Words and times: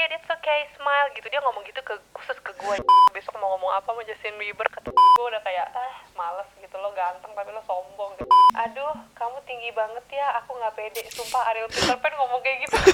okay 0.00 0.16
it's 0.16 0.32
okay 0.32 0.64
smile 0.80 1.12
gitu. 1.12 1.28
Dia 1.28 1.44
ngomong 1.44 1.60
gitu 1.68 1.76
ke 1.84 1.92
khusus 2.16 2.40
ke 2.40 2.56
gue 2.56 2.76
besok 3.12 3.36
mau 3.36 3.52
ngomong 3.52 3.68
apa 3.76 3.92
mau 3.92 4.00
Justin 4.08 4.32
Bieber 4.40 4.64
kata 4.72 4.88
gue 4.96 5.26
udah 5.28 5.44
kayak 5.44 5.68
ah. 5.76 5.92
males 6.16 6.48
gitu. 6.56 6.72
Lo 6.80 6.88
ganteng 6.96 7.28
tapi 7.36 7.52
lo 7.52 7.60
sombong 7.68 8.16
gitu. 8.16 8.32
Aduh 8.56 8.96
kamu 9.12 9.36
tinggi 9.44 9.68
banget 9.76 10.00
ya. 10.08 10.40
Aku 10.40 10.56
nggak 10.56 10.72
pede. 10.72 11.04
Sumpah 11.12 11.52
Ariel 11.52 11.68
Peter 11.68 12.00
Pan 12.00 12.16
ngomong 12.16 12.40
kayak 12.40 12.64
gitu. 12.64 12.76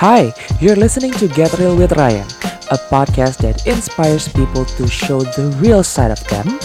Hi, 0.00 0.32
you're 0.64 0.80
listening 0.80 1.12
to 1.20 1.28
Get 1.28 1.52
Real 1.60 1.76
with 1.76 1.92
Ryan, 1.92 2.24
a 2.72 2.80
podcast 2.88 3.44
that 3.44 3.68
inspires 3.68 4.32
people 4.32 4.64
to 4.80 4.88
show 4.88 5.20
the 5.36 5.52
real 5.60 5.84
side 5.84 6.08
of 6.08 6.24
them 6.32 6.56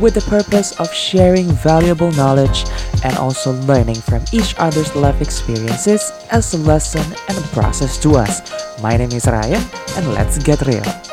with 0.00 0.14
the 0.14 0.20
purpose 0.22 0.78
of 0.80 0.92
sharing 0.92 1.46
valuable 1.50 2.10
knowledge 2.12 2.64
and 3.04 3.16
also 3.16 3.52
learning 3.62 3.96
from 3.96 4.24
each 4.32 4.54
other's 4.58 4.94
life 4.96 5.20
experiences 5.20 6.12
as 6.30 6.54
a 6.54 6.58
lesson 6.58 7.04
and 7.28 7.38
a 7.38 7.48
process 7.48 7.98
to 7.98 8.16
us. 8.16 8.40
My 8.82 8.96
name 8.96 9.12
is 9.12 9.26
Ryan, 9.26 9.62
and 9.96 10.14
let's 10.14 10.38
get 10.38 10.60
real. 10.66 11.03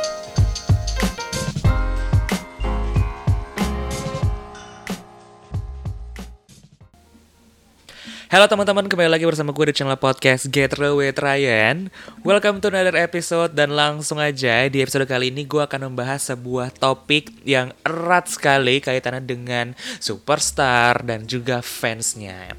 Halo 8.31 8.47
teman-teman, 8.47 8.87
kembali 8.87 9.11
lagi 9.11 9.27
bersama 9.27 9.51
gue 9.51 9.67
di 9.67 9.75
channel 9.75 9.99
podcast 9.99 10.47
Get 10.47 10.79
Real 10.79 10.95
with 10.95 11.19
Ryan. 11.19 11.91
Welcome 12.23 12.63
to 12.63 12.71
another 12.71 12.95
episode 12.95 13.59
dan 13.59 13.75
langsung 13.75 14.23
aja 14.23 14.71
di 14.71 14.79
episode 14.79 15.03
kali 15.03 15.35
ini 15.35 15.43
gue 15.43 15.59
akan 15.59 15.91
membahas 15.91 16.31
sebuah 16.31 16.71
topik 16.71 17.43
yang 17.43 17.75
erat 17.83 18.31
sekali 18.31 18.79
kaitannya 18.79 19.19
dengan 19.19 19.75
superstar 19.99 21.03
dan 21.03 21.27
juga 21.27 21.59
fansnya. 21.59 22.55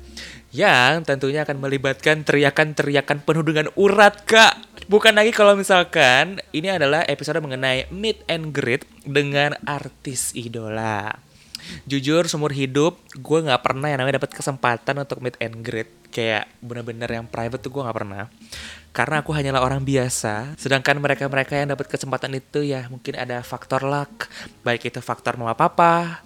Yang 0.52 1.08
tentunya 1.08 1.40
akan 1.48 1.56
melibatkan 1.64 2.20
teriakan-teriakan 2.20 3.24
penuh 3.24 3.40
dengan 3.40 3.72
urat 3.72 4.28
kak. 4.28 4.84
Bukan 4.92 5.16
lagi 5.16 5.32
kalau 5.32 5.56
misalkan 5.56 6.44
ini 6.52 6.68
adalah 6.68 7.00
episode 7.08 7.40
mengenai 7.40 7.88
meet 7.88 8.20
and 8.28 8.52
greet 8.52 8.84
dengan 9.08 9.56
artis 9.64 10.36
idola 10.36 11.31
jujur 11.88 12.26
seumur 12.28 12.52
hidup 12.54 12.98
gue 13.16 13.38
nggak 13.44 13.62
pernah 13.62 13.90
yang 13.90 14.00
namanya 14.02 14.22
dapat 14.22 14.34
kesempatan 14.36 14.94
untuk 15.02 15.18
meet 15.20 15.36
and 15.38 15.60
greet. 15.64 15.90
Kayak 16.12 16.52
bener-bener 16.60 17.08
yang 17.08 17.24
private 17.24 17.60
tuh 17.60 17.72
gue 17.72 17.82
nggak 17.82 17.98
pernah. 17.98 18.28
Karena 18.92 19.24
aku 19.24 19.32
hanyalah 19.32 19.64
orang 19.64 19.80
biasa 19.82 20.54
sedangkan 20.60 21.00
mereka-mereka 21.00 21.56
yang 21.56 21.72
dapat 21.72 21.88
kesempatan 21.88 22.36
itu 22.36 22.60
ya 22.60 22.86
mungkin 22.92 23.16
ada 23.16 23.40
faktor 23.40 23.84
luck. 23.84 24.28
Baik 24.60 24.92
itu 24.92 25.00
faktor 25.00 25.40
mama 25.40 25.56
papa 25.56 26.20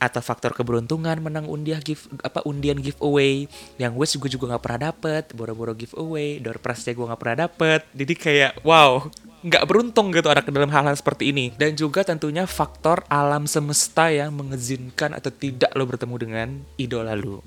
atau 0.00 0.24
faktor 0.24 0.56
keberuntungan 0.56 1.20
menang 1.20 1.44
undiah 1.44 1.78
give 1.78 2.08
apa 2.24 2.40
undian 2.48 2.80
giveaway 2.80 3.44
yang 3.76 3.92
gue 3.92 4.30
juga 4.32 4.56
nggak 4.56 4.64
pernah 4.64 4.80
dapet 4.90 5.24
boro-boro 5.36 5.76
giveaway 5.76 6.40
door 6.40 6.56
prize 6.56 6.88
gue 6.88 7.04
nggak 7.04 7.20
pernah 7.20 7.46
dapet 7.46 7.84
jadi 7.92 8.14
kayak 8.16 8.52
wow 8.64 9.04
nggak 9.44 9.64
beruntung 9.68 10.08
gitu 10.12 10.32
anak 10.32 10.48
dalam 10.48 10.72
hal-hal 10.72 10.96
seperti 10.96 11.36
ini 11.36 11.52
dan 11.60 11.76
juga 11.76 12.00
tentunya 12.00 12.48
faktor 12.48 13.04
alam 13.12 13.44
semesta 13.44 14.08
yang 14.08 14.32
mengizinkan 14.32 15.12
atau 15.12 15.28
tidak 15.28 15.68
lo 15.76 15.84
bertemu 15.84 16.16
dengan 16.16 16.48
idola 16.80 17.12
lo 17.12 17.44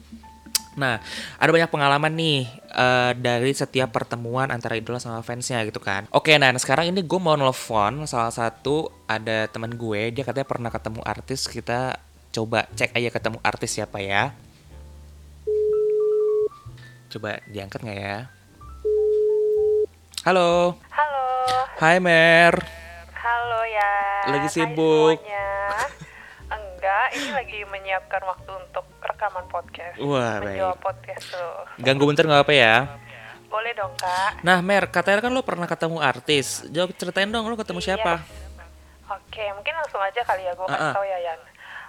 Nah, 0.73 0.97
ada 1.37 1.53
banyak 1.53 1.69
pengalaman 1.69 2.13
nih 2.17 2.49
uh, 2.73 3.13
dari 3.13 3.53
setiap 3.53 3.93
pertemuan 3.93 4.49
antara 4.49 4.73
idola 4.73 4.97
sama 4.97 5.21
fansnya 5.21 5.61
gitu 5.69 5.77
kan. 5.77 6.09
Oke, 6.09 6.33
nah 6.41 6.49
sekarang 6.57 6.89
ini 6.89 7.05
gue 7.05 7.19
mau 7.21 7.37
nelfon 7.37 8.09
salah 8.09 8.33
satu 8.33 8.89
ada 9.05 9.45
teman 9.49 9.77
gue, 9.77 10.09
dia 10.09 10.25
katanya 10.25 10.49
pernah 10.49 10.73
ketemu 10.73 11.01
artis. 11.05 11.45
Kita 11.45 11.93
coba 12.33 12.65
cek 12.71 12.91
aja 12.91 13.09
ketemu 13.09 13.37
artis 13.41 13.71
siapa 13.71 14.01
ya. 14.01 14.33
Coba 17.07 17.37
diangkat 17.45 17.79
nggak 17.79 17.99
ya? 17.99 18.17
Halo. 20.23 20.79
halo 20.89 21.25
Hai 21.77 21.99
Mer. 21.99 22.55
halo 23.13 23.59
ya 23.65 23.91
Lagi 24.29 24.47
Hai 24.47 24.55
sibuk. 24.55 25.19
semuanya. 25.19 25.51
enggak 26.55 27.07
ini 27.13 27.29
lagi 27.29 27.59
menyiapkan 27.65 28.21
waktu 28.23 28.51
untuk 28.57 28.85
rekaman 28.99 29.45
podcast 29.47 29.95
Wah, 29.97 30.39
menjawab 30.39 30.73
baik. 30.73 30.85
podcast 30.85 31.23
tuh 31.29 31.53
Ganggu 31.77 32.03
bentar 32.05 32.23
nggak 32.23 32.41
apa 32.41 32.53
ya? 32.53 32.75
boleh 33.45 33.69
dong 33.73 33.93
kak 33.93 34.41
Nah 34.41 34.59
Mer, 34.59 34.89
katanya 34.89 35.21
kan 35.21 35.29
lo 35.29 35.41
pernah 35.41 35.69
ketemu 35.69 36.01
artis. 36.01 36.65
Jawab 36.67 36.89
ceritain 36.93 37.29
dong 37.29 37.45
lo 37.45 37.53
ketemu 37.53 37.77
Iya. 37.77 37.87
siapa? 37.93 38.13
Oke, 39.05 39.45
mungkin 39.53 39.73
langsung 39.75 40.01
aja 40.01 40.21
kali 40.23 40.41
ya 40.41 40.51
gue 40.51 40.65
kasih 40.65 40.73
Uh-uh. 40.81 40.93
tau 40.95 41.05
ya 41.05 41.19
Yan. 41.21 41.39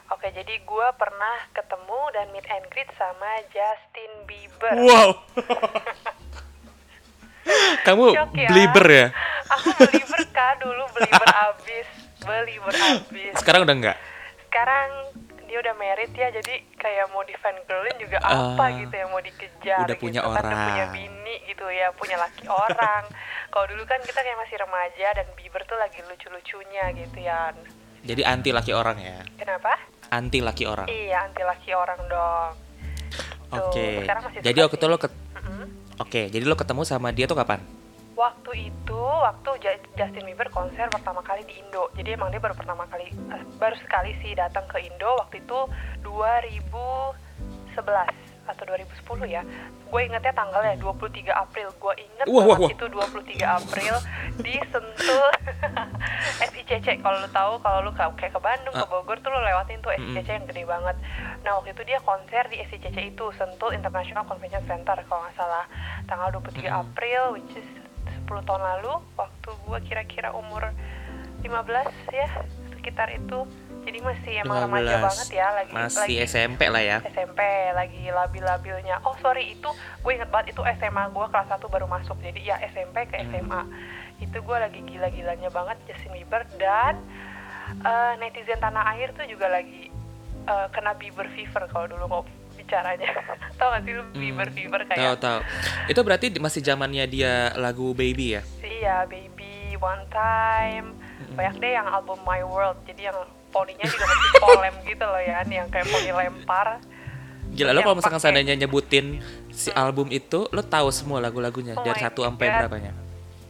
Oke, 0.06 0.28
jadi 0.31 0.54
gue 0.59 0.88
pernah 0.94 1.37
ketemu 1.50 2.00
dan 2.12 2.26
meet 2.31 2.47
and 2.47 2.66
greet 2.69 2.91
sama 2.94 3.25
Justin 3.48 4.12
Bieber. 4.25 4.75
Wow. 4.78 5.09
Kamu 7.84 8.04
Shock 8.10 8.32
ya. 8.34 8.48
belieber 8.48 8.87
ya? 8.87 9.06
Aku 9.50 9.69
belieber 9.76 10.20
kak 10.31 10.56
dulu 10.59 10.84
belieber 10.91 11.28
abis, 11.47 11.87
belieber 12.19 12.72
abis. 12.72 13.32
Sekarang 13.37 13.65
udah 13.65 13.75
enggak? 13.75 13.97
Sekarang 14.42 14.88
dia 15.44 15.60
udah 15.60 15.75
married 15.75 16.10
ya, 16.10 16.32
jadi 16.32 16.54
kayak 16.75 17.12
mau 17.12 17.21
di 17.22 17.36
fan 17.36 17.53
girlin 17.65 17.94
juga 17.97 18.16
Ah, 18.19 18.56
apa 18.56 18.65
gitu 18.75 18.94
yang 18.94 19.09
mau 19.09 19.21
dikejar. 19.21 19.84
udah 19.84 19.97
punya 19.97 20.21
gitu. 20.21 20.31
Kan 20.31 20.41
udah 20.42 20.59
punya 20.59 20.82
orang. 20.82 20.94
bini 20.94 21.34
gitu 21.47 21.66
ya, 21.71 21.88
punya 21.92 22.16
laki 22.16 22.44
orang. 22.44 23.03
Kalau 23.47 23.66
dulu 23.69 23.84
kan 23.84 24.00
kita 24.00 24.19
kayak 24.19 24.38
masih 24.38 24.56
remaja 24.59 25.09
dan 25.15 25.26
Bieber 25.34 25.62
tuh 25.62 25.76
lagi 25.76 26.00
lucu-lucunya 26.03 26.84
gitu 26.94 27.19
ya. 27.21 27.53
Jadi 28.03 28.21
anti 28.21 28.50
laki 28.50 28.72
orang 28.72 28.97
ya? 28.98 29.21
Kenapa? 29.34 29.76
Anti 30.10 30.38
laki 30.44 30.65
orang. 30.69 30.88
Iya, 30.88 31.28
anti 31.28 31.42
laki 31.44 31.70
orang 31.72 32.00
dong. 32.09 32.53
Tuh, 33.54 33.70
Oke. 33.70 34.03
masih 34.03 34.42
Jadi 34.42 34.59
waktu 34.60 34.76
itu 34.76 34.87
lo 34.91 34.98
ket 34.98 35.15
Mm-mm. 35.15 35.66
Oke, 36.03 36.26
jadi 36.26 36.42
lo 36.42 36.59
ketemu 36.59 36.82
sama 36.82 37.15
dia 37.15 37.31
tuh 37.31 37.38
kapan? 37.38 37.62
Waktu 38.15 38.70
itu, 38.70 39.03
waktu 39.03 39.50
Justin 39.98 40.26
Bieber 40.26 40.50
konser 40.50 40.91
pertama 40.91 41.22
kali 41.22 41.42
di 41.47 41.59
Indo. 41.59 41.91
Jadi 41.98 42.15
emang 42.15 42.31
dia 42.31 42.38
baru 42.38 42.54
pertama 42.54 42.87
kali, 42.87 43.10
eh, 43.10 43.42
baru 43.59 43.75
sekali 43.82 44.15
sih 44.22 44.34
datang 44.38 44.66
ke 44.70 44.78
Indo. 44.82 45.19
Waktu 45.19 45.42
itu 45.42 45.59
2011 46.03 48.15
atau 48.44 48.62
2010 48.65 48.93
ya. 49.27 49.43
Gue 49.84 50.00
ingetnya 50.03 50.32
tanggalnya 50.32 50.75
23 50.77 51.00
April. 51.31 51.69
Gue 51.75 51.94
inget 51.97 52.27
Wah, 52.27 52.44
wah, 52.44 52.56
wah. 52.56 52.69
itu 52.69 52.84
23 52.84 53.15
April 53.41 53.94
di 54.38 54.55
Sentul 54.66 55.27
SICC. 56.44 56.99
Kalau 56.99 57.19
lu 57.19 57.31
tahu, 57.31 57.53
kalau 57.59 57.78
lu 57.81 57.91
ke- 57.91 58.15
kayak 58.16 58.33
ke 58.33 58.41
Bandung, 58.41 58.72
ke 58.72 58.81
Ah. 58.81 58.88
Bogor 58.88 59.16
tuh 59.19 59.31
lu 59.31 59.41
lewatin 59.41 59.78
tuh. 59.78 59.93
SICC 59.93 60.28
yang 60.28 60.47
gede 60.47 60.65
banget. 60.65 60.97
Nah 61.41 61.56
waktu 61.56 61.72
itu 61.72 61.83
dia 61.84 61.99
konser 62.00 62.44
di 62.47 62.60
SICC 62.60 62.97
itu 63.10 63.25
Sentul 63.33 63.72
International 63.72 64.25
Convention 64.25 64.65
Center 64.65 64.97
kalau 65.04 65.22
nggak 65.22 65.34
salah 65.34 65.65
tanggal 66.04 66.28
23 66.34 66.59
Mm-mm. 66.62 66.81
April 66.83 67.22
which 67.33 67.53
is 67.54 67.69
10 68.22 68.41
tahun 68.43 68.62
lalu 68.62 68.93
waktu 69.15 69.50
gue 69.50 69.78
kira-kira 69.83 70.33
umur 70.33 70.72
15 71.41 71.53
ya 72.10 72.28
sekitar 72.75 73.09
itu 73.10 73.44
jadi 73.84 73.99
masih 74.00 74.33
emang 74.41 74.59
remaja 74.62 74.95
15. 74.97 75.05
banget 75.05 75.28
ya 75.31 75.47
lagi 75.50 75.72
Masih 75.72 75.99
lagi 76.00 76.15
SMP 76.25 76.61
lah 76.67 76.83
ya. 76.83 76.99
SMP 77.05 77.41
lagi 77.71 78.03
labil-labilnya 78.09 78.97
oh 79.03 79.15
sorry 79.19 79.53
itu 79.53 79.69
gue 79.72 80.12
inget 80.12 80.28
banget 80.28 80.53
itu 80.53 80.62
SMA 80.75 81.05
gue 81.06 81.27
kelas 81.27 81.49
1 81.50 81.61
baru 81.65 81.87
masuk 81.87 82.17
jadi 82.19 82.41
ya 82.43 82.56
SMP 82.67 83.05
ke 83.05 83.17
Hmm. 83.17 83.28
SMA 83.31 83.62
itu 84.17 84.37
gue 84.37 84.56
lagi 84.56 84.81
gila-gilanya 84.81 85.49
banget 85.49 85.77
Justin 85.84 86.12
Bieber 86.12 86.43
dan 86.55 86.97
eh, 87.78 88.12
netizen 88.17 88.59
tanah 88.59 88.93
air 88.93 89.12
tuh 89.12 89.25
juga 89.25 89.49
lagi 89.49 89.93
eh, 90.45 90.66
kena 90.71 90.93
Bieber 90.93 91.28
fever 91.31 91.69
kalau 91.69 91.87
dulu 91.87 92.05
mau 92.06 92.22
bicaranya 92.55 93.11
tau 93.59 93.69
gak 93.71 93.83
sih 93.83 93.93
lu 93.93 94.03
Bieber 94.11 94.47
Hmm, 94.47 94.56
fever 94.56 94.81
Tahu 94.83 94.91
kayak 94.91 95.19
tahu. 95.19 95.39
Itu 95.87 96.01
berarti 96.01 96.27
masih 96.37 96.61
zamannya 96.61 97.05
dia 97.05 97.33
lagu 97.55 97.93
Baby 97.93 98.39
ya? 98.39 98.43
Iya, 98.61 98.97
Baby, 99.05 99.53
One 99.77 100.06
Time, 100.09 100.95
banyak 101.33 101.55
deh 101.56 101.72
yang 101.72 101.84
album 101.84 102.22
My 102.22 102.41
World. 102.41 102.78
Jadi 102.84 103.05
yang 103.05 103.19
poninya 103.54 103.87
juga 103.87 104.04
masih 104.10 104.32
polem 104.42 104.75
gitu 104.82 105.04
loh 105.06 105.22
ya, 105.22 105.47
yang 105.47 105.70
kayak 105.70 105.87
poni 105.87 106.10
lempar. 106.10 106.82
Gila 107.54 107.71
lo 107.71 107.80
kalau 107.86 107.97
misalkan 108.03 108.18
seandainya 108.18 108.59
nyebutin 108.59 109.22
si 109.54 109.71
album 109.71 110.10
itu, 110.10 110.51
lo 110.51 110.62
tahu 110.66 110.91
semua 110.91 111.22
lagu-lagunya 111.22 111.78
Oh 111.78 111.86
dari 111.86 112.03
satu 112.03 112.27
sampai 112.27 112.51
berapanya? 112.51 112.92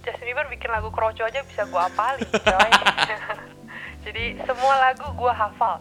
Justin 0.05 0.29
Bieber 0.29 0.45
bikin 0.53 0.69
lagu 0.69 0.93
kroco 0.93 1.25
aja 1.25 1.41
bisa 1.41 1.65
gue 1.65 1.81
apalin. 1.81 2.21
Jadi 4.05 4.37
semua 4.45 4.75
lagu 4.77 5.09
gue 5.17 5.33
hafal. 5.33 5.81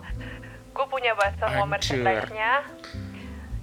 Gue 0.72 0.86
punya 0.88 1.12
bahasa 1.20 1.44
semua 1.44 1.68
merchandise-nya. 1.68 2.64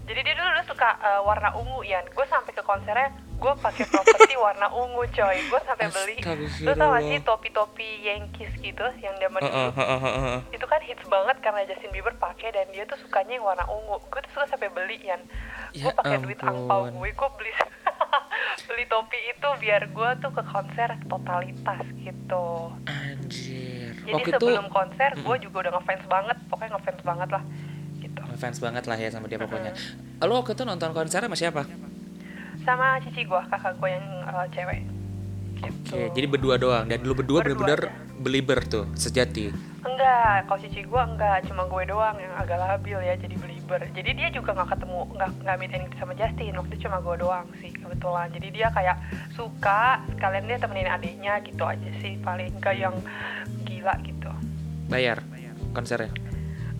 Jadi 0.05 0.21
dia 0.21 0.35
dulu, 0.37 0.49
dulu 0.53 0.62
suka 0.69 0.89
uh, 1.01 1.21
warna 1.25 1.57
ungu 1.57 1.81
ya. 1.81 2.05
Gue 2.12 2.29
sampai 2.29 2.53
ke 2.53 2.61
konsernya, 2.61 3.09
gue 3.41 3.53
pakai 3.57 3.85
properti 3.89 4.35
warna 4.37 4.69
ungu 4.69 5.03
coy. 5.09 5.37
Gue 5.49 5.61
sampai 5.65 5.89
beli. 5.89 6.17
Lu 6.61 6.73
tau 6.77 6.93
gak 6.93 7.03
sih 7.03 7.19
topi-topi 7.21 7.89
Yankees 8.05 8.53
gitu 8.61 8.85
yang 9.01 9.17
zaman 9.17 9.41
dulu? 9.41 9.51
Heeh, 9.51 9.71
heeh, 9.73 10.01
heeh. 10.05 10.41
itu 10.53 10.67
kan 10.69 10.81
hits 10.85 11.05
banget 11.09 11.37
karena 11.41 11.65
Justin 11.65 11.91
Bieber 11.91 12.13
pakai 12.15 12.53
dan 12.53 12.69
dia 12.69 12.85
tuh 12.85 13.01
sukanya 13.01 13.41
yang 13.41 13.45
warna 13.45 13.65
ungu 13.65 13.97
gue 14.03 14.21
tuh 14.21 14.33
suka 14.33 14.47
sampai 14.47 14.69
beli 14.69 15.01
Yan 15.01 15.21
gue 15.73 15.89
Ya 15.89 15.97
pakai 15.97 16.21
duit 16.21 16.37
angpau 16.39 16.87
gue 16.87 17.11
gue 17.11 17.31
beli 17.39 17.53
beli 18.69 18.85
topi 18.87 19.19
itu 19.19 19.49
biar 19.59 19.83
gue 19.89 20.11
tuh 20.21 20.31
ke 20.31 20.43
konser 20.45 20.89
totalitas 21.07 21.85
gitu 21.97 22.47
Anjir. 22.87 23.95
jadi 24.05 24.15
Waktu 24.15 24.31
itu 24.31 24.47
sebelum 24.47 24.69
konser 24.69 25.11
gue 25.17 25.37
juga 25.41 25.57
udah 25.67 25.73
ngefans 25.79 26.05
banget 26.07 26.37
pokoknya 26.47 26.71
ngefans 26.77 27.01
banget 27.03 27.29
lah 27.33 27.43
gitu 27.99 28.21
ngefans 28.21 28.59
banget 28.59 28.85
lah 28.87 28.97
ya 28.97 29.09
sama 29.09 29.27
dia 29.27 29.39
pokoknya. 29.39 29.73
Lo 30.21 30.41
waktu 30.41 30.53
itu 30.53 30.63
nonton 30.63 30.91
konser 30.93 31.21
sama 31.25 31.37
siapa? 31.37 31.65
Sama 32.65 33.01
cici 33.01 33.25
gue 33.25 33.41
kakak 33.49 33.75
gue 33.81 33.89
yang 33.89 34.07
eh, 34.25 34.47
cewek 34.53 34.81
gitu. 35.61 35.93
Oke, 35.93 36.09
jadi 36.17 36.27
berdua 36.27 36.55
doang 36.57 36.85
dan 36.89 37.05
lu 37.05 37.12
berdua 37.12 37.45
bener-bener 37.45 37.93
aja. 37.93 38.17
belieber 38.21 38.61
tuh 38.65 38.85
sejati. 38.97 39.53
enggak 39.81 40.45
kalau 40.45 40.61
cici 40.61 40.85
gue 40.85 41.01
enggak 41.01 41.45
cuma 41.49 41.65
gue 41.65 41.83
doang 41.89 42.17
yang 42.21 42.33
agak 42.37 42.61
labil 42.61 43.01
ya 43.01 43.17
jadi 43.17 43.33
belieber 43.37 43.81
jadi 43.97 44.11
dia 44.12 44.29
juga 44.29 44.53
nggak 44.53 44.77
ketemu 44.77 45.01
nggak 45.17 45.31
nggak 45.41 45.57
meet 45.57 45.73
and 45.73 45.85
greet 45.89 45.97
sama 46.01 46.12
Justin 46.12 46.53
waktu 46.57 46.75
cuma 46.85 46.97
gue 47.01 47.17
doang 47.17 47.47
sih 47.65 47.73
kebetulan 47.73 48.29
jadi 48.29 48.49
dia 48.53 48.69
kayak 48.73 48.97
suka 49.33 50.05
sekalian 50.17 50.45
dia 50.49 50.59
temenin 50.61 50.89
adiknya 50.89 51.41
gitu 51.45 51.65
aja 51.65 51.91
sih 52.05 52.21
paling 52.21 52.53
enggak 52.61 52.77
yang 52.77 52.97
gila 53.65 53.95
gitu 54.05 54.29
Bayar 54.91 55.23
konsernya. 55.73 56.11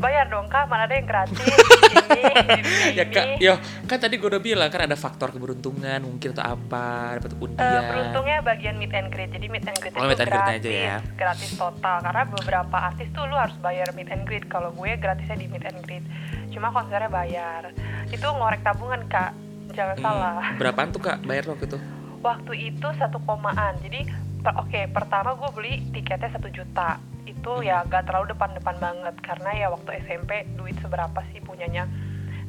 Bayar 0.01 0.27
dong 0.27 0.47
kak 0.47 0.65
mana 0.65 0.85
ada 0.85 0.95
yang 0.95 1.05
gratis? 1.05 1.37
Ini 1.91 2.93
ya 2.99 3.05
kak, 3.07 3.25
yo 3.39 3.55
kan 3.85 3.99
tadi 3.99 4.17
gue 4.17 4.27
udah 4.27 4.41
bilang 4.41 4.67
kan 4.67 4.83
ada 4.83 4.95
faktor 4.95 5.31
keberuntungan 5.31 6.01
mungkin 6.01 6.33
atau 6.33 6.45
apa 6.51 6.85
dapat 7.17 7.31
Eh, 7.31 7.39
undian. 7.41 7.83
beruntungnya 7.85 8.39
bagian 8.41 8.75
meet 8.77 8.93
and 8.93 9.09
greet. 9.09 9.29
Jadi 9.29 9.47
meet 9.47 9.63
and 9.63 9.77
greet 9.77 9.93
Oh, 9.93 10.01
itu 10.01 10.09
meet 10.09 10.19
and 10.19 10.31
gratis 10.31 10.55
aja 10.57 10.71
ya. 10.71 10.97
gratis 11.15 11.51
total. 11.55 11.97
Karena 12.01 12.23
beberapa 12.27 12.77
artis 12.83 13.09
tuh 13.11 13.25
lu 13.25 13.37
harus 13.37 13.57
bayar 13.57 13.93
meet 13.93 14.09
and 14.09 14.25
greet. 14.25 14.45
Kalau 14.47 14.73
gue 14.73 14.91
gratisnya 14.97 15.37
di 15.37 15.47
meet 15.47 15.65
and 15.65 15.81
greet. 15.81 16.05
Cuma 16.49 16.71
konsernya 16.71 17.07
bayar. 17.07 17.71
Itu 18.07 18.27
ngorek 18.27 18.61
tabungan 18.61 19.05
kak. 19.07 19.33
Jangan 19.71 19.95
Hmm, 19.95 20.05
salah. 20.05 20.45
Berapaan 20.57 20.89
tuh 20.91 21.01
kak 21.01 21.23
bayar 21.23 21.45
waktu 21.47 21.67
itu? 21.67 21.79
waktu 22.21 22.53
itu 22.67 22.89
satu 22.95 23.17
komaan. 23.21 23.81
Jadi 23.81 24.05
per- 24.39 24.57
oke 24.59 24.81
pertama 24.91 25.33
gue 25.33 25.51
beli 25.51 25.73
tiketnya 25.91 26.29
satu 26.31 26.49
juta 26.49 27.01
itu 27.41 27.53
ya 27.65 27.89
gak 27.89 28.05
terlalu 28.05 28.37
depan-depan 28.37 28.77
banget 28.77 29.15
karena 29.25 29.51
ya 29.57 29.67
waktu 29.73 30.05
SMP 30.05 30.45
duit 30.61 30.77
seberapa 30.85 31.17
sih 31.33 31.41
punyanya 31.41 31.89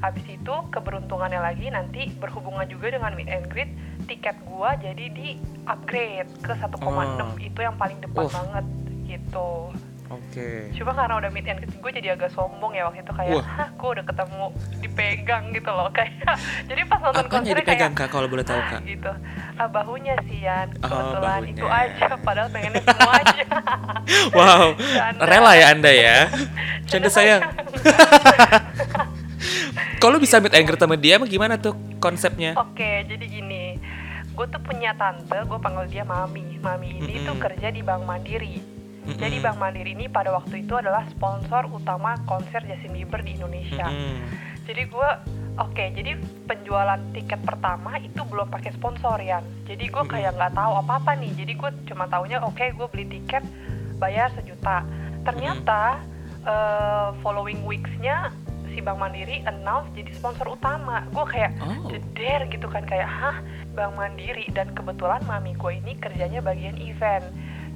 habis 0.04 0.26
itu 0.28 0.54
keberuntungannya 0.74 1.40
lagi 1.40 1.72
nanti 1.72 2.12
berhubungan 2.20 2.68
juga 2.68 2.92
dengan 2.92 3.16
meet 3.16 3.30
and 3.32 3.48
greet 3.48 3.72
tiket 4.10 4.36
gue 4.44 4.70
jadi 4.84 5.06
di 5.14 5.30
upgrade 5.64 6.28
ke 6.44 6.52
1,6 6.52 6.84
Oh. 6.84 7.32
itu 7.40 7.60
yang 7.62 7.78
paling 7.80 8.02
depan 8.04 8.28
Uh. 8.28 8.34
banget 8.34 8.66
gitu 9.08 9.50
Oke. 10.12 10.69
cuma 10.74 10.92
karena 10.92 11.16
udah 11.18 11.30
meet 11.30 11.46
and 11.46 11.58
greet 11.58 11.72
gue 11.74 11.92
jadi 11.94 12.08
agak 12.13 12.30
sombong 12.30 12.72
ya 12.72 12.84
waktu 12.84 13.00
itu 13.00 13.12
kayak 13.12 13.31
Wah. 13.34 13.46
hah 13.48 13.69
gue 13.72 13.90
udah 13.92 14.06
ketemu 14.06 14.44
dipegang 14.78 15.44
gitu 15.50 15.69
loh 15.69 15.88
kayak 15.90 16.12
jadi 16.69 16.81
pas 16.84 17.00
nonton 17.00 17.16
Apanya 17.18 17.31
konsernya 17.31 17.58
dipegang 17.58 17.92
kayak 17.92 18.02
kak 18.02 18.10
kalau 18.12 18.28
boleh 18.28 18.44
tahu 18.44 18.60
kak? 18.62 18.81
gitu 18.84 19.12
ah, 19.56 19.68
bahunya 19.68 20.13
sih 20.24 20.40
Yan 20.42 20.68
Oh, 20.78 20.86
kebetulan 20.86 21.22
bahunya. 21.40 21.54
itu 21.54 21.66
aja 21.66 22.06
padahal 22.18 22.48
pengennya 22.50 22.81
semua 22.81 23.13
aja 23.16 23.44
Wow, 24.36 24.66
Canda. 24.75 25.22
rela 25.24 25.52
ya 25.54 25.66
anda 25.69 25.92
ya. 25.92 26.18
Canda 26.90 27.07
sayang. 27.07 27.42
Kalau 29.98 30.18
bisa 30.18 30.38
meet 30.38 30.52
and 30.52 30.66
greet 30.66 30.78
sama 30.78 30.96
dia, 30.96 31.16
gimana 31.19 31.56
tuh 31.56 31.72
konsepnya? 31.98 32.57
oke 32.57 32.81
jadi 33.06 33.22
gini 33.22 33.78
gue 34.31 34.46
tuh 34.48 34.60
punya 34.60 34.96
tante 34.96 35.38
gue 35.38 35.60
panggil 35.60 35.86
dia 35.88 36.04
mami 36.04 36.57
mami 36.57 36.98
ini 36.98 37.22
tuh 37.22 37.36
Mm-mm. 37.36 37.44
kerja 37.44 37.68
di 37.68 37.80
Bank 37.80 38.02
Mandiri 38.02 38.57
jadi 39.07 39.38
Mm-mm. 39.38 39.45
Bank 39.45 39.57
Mandiri 39.57 39.92
ini 39.94 40.06
pada 40.06 40.30
waktu 40.31 40.62
itu 40.62 40.77
adalah 40.77 41.06
sponsor 41.09 41.65
utama 41.68 42.15
konser 42.25 42.62
Justin 42.63 42.94
Bieber 42.94 43.21
di 43.21 43.36
Indonesia. 43.36 43.88
Mm-mm. 43.88 44.21
jadi 44.62 44.86
gue 44.88 45.09
oke 45.57 45.83
jadi 45.98 46.12
penjualan 46.45 47.01
tiket 47.12 47.42
pertama 47.42 47.98
itu 47.98 48.21
belum 48.21 48.48
pakai 48.48 48.71
sponsor 48.71 49.18
ya 49.19 49.42
jadi 49.65 49.88
gue 49.88 50.03
kayak 50.06 50.36
nggak 50.36 50.53
tahu 50.53 50.74
apa 50.77 50.94
apa 51.00 51.12
nih. 51.15 51.31
Jadi 51.33 51.53
gue 51.56 51.69
cuma 51.88 52.06
taunya 52.06 52.38
oke 52.39 52.59
gue 52.62 52.88
beli 52.88 53.06
tiket 53.09 53.42
bayar 53.98 54.30
sejuta. 54.36 54.83
Ternyata 55.24 56.01
eh, 56.44 57.09
following 57.21 57.63
weeks-nya 57.63 58.30
si 58.71 58.80
Bank 58.80 59.00
Mandiri 59.00 59.44
announce 59.44 59.88
jadi 59.94 60.12
sponsor 60.12 60.51
utama. 60.51 61.04
Gue 61.12 61.24
kayak 61.25 61.51
Oh. 61.59 61.88
jeder 61.88 62.47
gitu 62.47 62.68
kan 62.68 62.83
kayak 62.83 63.07
hah 63.07 63.38
Bank 63.71 63.95
Mandiri? 63.95 64.47
Dan 64.51 64.71
kebetulan 64.71 65.24
mami 65.24 65.56
gue 65.56 65.71
ini 65.71 65.95
kerjanya 65.95 66.39
bagian 66.39 66.75
event 66.77 67.24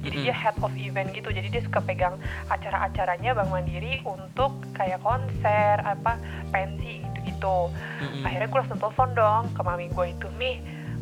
jadi 0.04 0.16
dia 0.28 0.34
head 0.34 0.56
of 0.60 0.72
event 0.76 1.10
gitu. 1.12 1.28
Jadi 1.32 1.48
dia 1.50 1.62
suka 1.64 1.80
pegang 1.80 2.20
acara-acaranya 2.52 3.32
Bank 3.36 3.50
Mandiri 3.50 4.02
untuk 4.04 4.52
kayak 4.76 5.00
konser 5.02 5.80
apa 5.82 6.20
pensi 6.52 7.02
gitu-gitu. 7.02 7.72
Mm-mm. 8.02 8.22
akhirnya 8.22 8.48
gue 8.48 8.58
langsung 8.60 8.80
telepon 8.80 9.10
dong 9.16 9.44
ke 9.52 9.60
mami 9.64 9.86
gue 9.90 10.06
itu 10.12 10.28
nih 10.36 10.56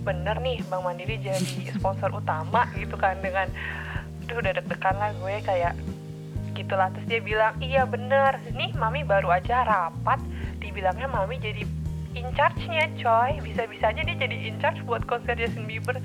bener 0.05 0.37
nih 0.41 0.61
Bank 0.69 0.83
Mandiri 0.85 1.17
jadi 1.21 1.73
sponsor 1.77 2.13
utama 2.13 2.69
gitu 2.81 2.95
kan 2.97 3.19
dengan 3.21 3.49
aduh 4.25 4.41
udah 4.41 4.53
deg-degan 4.57 4.97
lah 4.97 5.11
gue 5.21 5.35
kayak 5.45 5.75
gitulah. 6.57 6.89
Terus 6.95 7.07
dia 7.11 7.21
bilang 7.21 7.55
iya 7.61 7.85
bener. 7.85 8.41
Nih 8.55 8.73
mami 8.79 9.03
baru 9.05 9.35
aja 9.35 9.67
rapat 9.67 10.23
dibilangnya 10.63 11.11
mami 11.11 11.37
jadi 11.43 11.67
in 12.15 12.31
charge-nya 12.33 12.89
coy. 12.97 13.43
Bisa-bisanya 13.43 14.07
dia 14.07 14.17
jadi 14.17 14.37
in 14.49 14.57
charge 14.63 14.81
buat 14.87 15.05
konser 15.05 15.37
Justin 15.37 15.67
Bieber. 15.67 15.99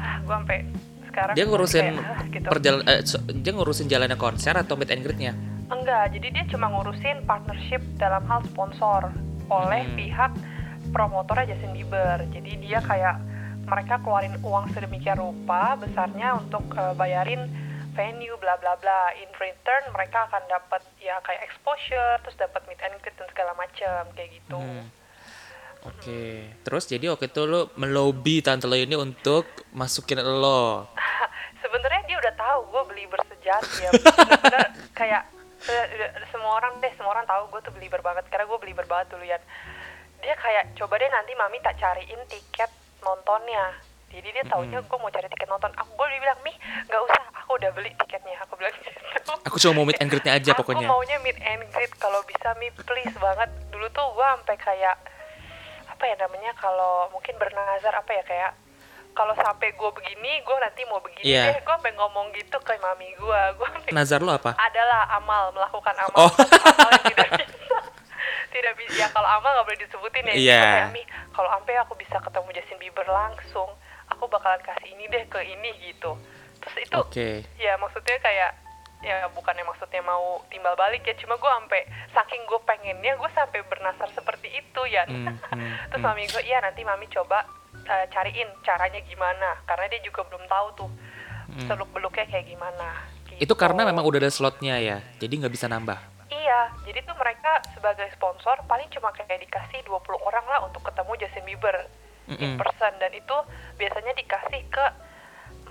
Ah 0.00 0.18
gue 0.24 0.34
sampai 0.34 0.66
sekarang 1.12 1.34
Dia 1.36 1.44
ngurusin 1.44 1.86
kayak, 1.92 2.32
gitu. 2.32 2.48
perjal- 2.48 2.84
eh, 2.88 3.00
so- 3.04 3.20
dia 3.22 3.52
ngurusin 3.52 3.86
jalannya 3.86 4.16
konser 4.16 4.56
atau 4.56 4.74
meet 4.74 4.88
and 4.88 5.04
greet-nya? 5.04 5.36
Enggak, 5.68 6.10
jadi 6.10 6.28
dia 6.32 6.44
cuma 6.48 6.66
ngurusin 6.68 7.22
partnership 7.22 7.84
dalam 7.96 8.24
hal 8.24 8.40
sponsor 8.44 9.12
oleh 9.46 9.84
Hmm. 9.84 9.96
pihak 9.96 10.32
promotornya 10.90 11.52
Justin 11.52 11.72
Bieber. 11.72 12.24
Jadi 12.28 12.52
dia 12.58 12.80
kayak 12.80 13.16
mereka 13.62 14.00
keluarin 14.00 14.34
uang 14.42 14.72
sedemikian 14.72 15.16
rupa 15.16 15.76
besarnya 15.76 16.34
untuk 16.34 16.64
eh, 16.72 16.92
bayarin 16.92 17.46
venue 17.92 18.36
bla 18.36 18.56
bla 18.56 18.72
bla. 18.74 19.12
In 19.14 19.28
return 19.32 19.84
mereka 19.92 20.24
akan 20.26 20.42
dapat 20.48 20.80
ya 20.98 21.20
kayak 21.20 21.44
exposure, 21.44 22.16
terus 22.20 22.36
dapat 22.36 22.64
meet 22.66 22.80
and 22.80 22.96
greet 23.00 23.12
dan 23.14 23.28
segala 23.28 23.52
macam 23.54 24.08
kayak 24.12 24.32
gitu. 24.32 24.56
Hmm. 24.56 24.84
Oke, 25.82 26.46
terus 26.62 26.86
jadi 26.86 27.10
waktu 27.10 27.26
itu 27.26 27.42
lo 27.42 27.74
melobi 27.74 28.38
tante 28.38 28.70
lo 28.70 28.78
ini 28.78 28.94
untuk 28.94 29.50
masukin 29.74 30.22
lo. 30.22 30.86
Sebenarnya 31.62 32.06
dia 32.06 32.16
udah 32.22 32.34
tahu 32.38 32.58
gue 32.70 32.82
beli 32.94 33.04
bersejati 33.10 33.82
ya. 33.82 33.90
Bener-bener 33.90 34.68
kayak 35.00 35.22
semua 36.30 36.58
orang 36.58 36.78
deh, 36.78 36.92
semua 36.94 37.18
orang 37.18 37.26
tahu 37.26 37.50
gue 37.50 37.60
tuh 37.66 37.72
beli 37.74 37.90
banget 37.90 38.22
karena 38.30 38.46
gue 38.46 38.58
beli 38.62 38.74
banget 38.78 39.06
dulu 39.10 39.24
ya. 39.26 39.38
Dia 40.22 40.34
kayak 40.38 40.78
coba 40.78 41.02
deh 41.02 41.10
nanti 41.10 41.34
mami 41.34 41.58
tak 41.58 41.74
cariin 41.78 42.22
tiket 42.30 42.70
nontonnya. 43.02 43.74
Jadi 44.12 44.28
dia 44.28 44.44
taunya 44.46 44.78
gue 44.78 44.98
mau 45.02 45.10
cari 45.10 45.26
tiket 45.26 45.50
nonton. 45.50 45.72
Aku 45.82 45.90
gue 45.98 46.06
bilang 46.14 46.38
mi 46.46 46.54
nggak 46.86 47.00
usah, 47.10 47.22
aku 47.42 47.58
udah 47.58 47.70
beli 47.74 47.90
tiketnya. 47.98 48.38
Aku 48.46 48.54
bilang 48.54 48.70
gitu. 48.78 48.90
Aku 49.50 49.56
cuma 49.58 49.82
mau 49.82 49.86
meet 49.88 49.98
and 49.98 50.06
greet-nya 50.06 50.38
aja 50.38 50.54
Aku 50.54 50.62
pokoknya. 50.62 50.86
maunya 50.86 51.18
meet 51.26 51.38
and 51.42 51.66
greet 51.74 51.90
kalau 51.98 52.22
bisa 52.22 52.54
mi 52.62 52.70
please 52.70 53.16
banget. 53.18 53.50
Dulu 53.74 53.86
tuh 53.90 54.06
gue 54.14 54.26
sampai 54.38 54.56
kayak 54.62 54.96
apa 56.02 56.10
ya 56.10 56.18
namanya 56.18 56.50
kalau 56.58 57.06
mungkin 57.14 57.38
bernazar 57.38 57.94
apa 57.94 58.10
ya 58.10 58.26
kayak 58.26 58.52
kalau 59.14 59.30
sampai 59.38 59.70
gue 59.70 59.90
begini 59.94 60.42
gue 60.42 60.56
nanti 60.58 60.82
mau 60.82 60.98
begini 60.98 61.30
Iya. 61.30 61.54
deh 61.54 61.62
gue 61.62 61.74
sampai 61.78 61.94
ngomong 61.94 62.34
gitu 62.34 62.58
ke 62.58 62.74
mami 62.76 63.06
gue 63.14 63.40
gue 63.54 63.68
Nazar 63.94 64.18
lo 64.18 64.34
apa? 64.34 64.50
adalah 64.58 65.06
amal 65.14 65.54
melakukan 65.54 65.94
amal 65.94 66.16
Oh. 66.18 66.26
amal 66.26 66.90
yang 66.90 67.06
tidak 67.06 67.46
bisa 67.46 67.78
tidak 68.50 68.74
bisa 68.74 68.98
ya 68.98 69.06
kalau 69.14 69.30
amal 69.30 69.54
nggak 69.54 69.62
boleh 69.62 69.78
disebutin 69.78 70.26
ya 70.26 70.34
Iya. 70.34 70.58
Gua 70.58 70.66
kayak, 70.74 70.90
Mi, 70.90 71.02
kalau 71.30 71.48
sampai 71.54 71.74
aku 71.78 71.94
bisa 71.94 72.16
ketemu 72.18 72.48
Justin 72.50 72.78
Bieber 72.82 73.06
langsung 73.06 73.70
aku 74.10 74.24
bakalan 74.26 74.58
kasih 74.60 74.90
ini 74.90 75.06
deh 75.06 75.22
ke 75.24 75.38
ini 75.40 75.70
gitu 75.84 76.18
terus 76.58 76.76
itu 76.80 76.98
Oke. 76.98 77.46
ya 77.56 77.78
maksudnya 77.78 78.18
kayak 78.18 78.58
ya 79.02 79.26
bukannya 79.30 79.66
maksudnya 79.66 79.98
mau 80.00 80.40
timbal 80.46 80.74
balik 80.74 81.02
ya 81.02 81.14
cuma 81.18 81.34
gue 81.34 81.50
sampai 81.50 81.82
saking 82.10 82.42
gue 82.46 82.60
pengennya 82.62 83.12
gue 83.14 83.30
sampai 83.34 83.60
bernasar 83.66 84.08
seperti 84.10 84.48
itu 84.48 84.80
ya 84.86 85.02
Hmm, 85.04 85.34
hmm, 85.34 85.70
terus 85.90 86.00
hmm. 86.00 86.06
mami 86.06 86.24
gue 86.24 86.42
iya 86.42 86.62
nanti 86.62 86.80
mami 86.82 87.10
coba 87.10 87.42
eh, 87.74 88.06
cariin 88.08 88.46
caranya 88.62 89.02
gimana 89.02 89.58
karena 89.66 89.90
dia 89.90 90.00
juga 90.00 90.22
belum 90.24 90.46
tahu 90.46 90.68
tuh 90.78 90.90
Hmm. 91.52 91.68
seluk 91.68 91.92
beluknya 91.92 92.24
kayak 92.24 92.48
gimana 92.48 93.04
Itu 93.36 93.44
gitu. 93.44 93.54
karena 93.60 93.84
memang 93.84 94.08
udah 94.08 94.24
ada 94.24 94.32
slotnya 94.32 94.80
ya, 94.80 95.04
jadi 95.20 95.36
nggak 95.36 95.52
bisa 95.52 95.68
nambah. 95.68 96.00
Iya, 96.32 96.72
jadi 96.88 97.04
tuh 97.04 97.12
mereka 97.12 97.60
sebagai 97.76 98.08
sponsor 98.16 98.56
paling 98.64 98.88
cuma 98.88 99.12
kayak 99.12 99.36
dikasih 99.36 99.84
20 99.84 100.00
orang 100.16 100.48
lah 100.48 100.64
untuk 100.64 100.80
ketemu 100.80 101.12
Justin 101.20 101.44
Bieber 101.44 101.76
in 102.24 102.40
Mm-mm. 102.40 102.56
person 102.56 102.92
dan 102.96 103.12
itu 103.12 103.36
biasanya 103.76 104.16
dikasih 104.16 104.64
ke 104.64 104.84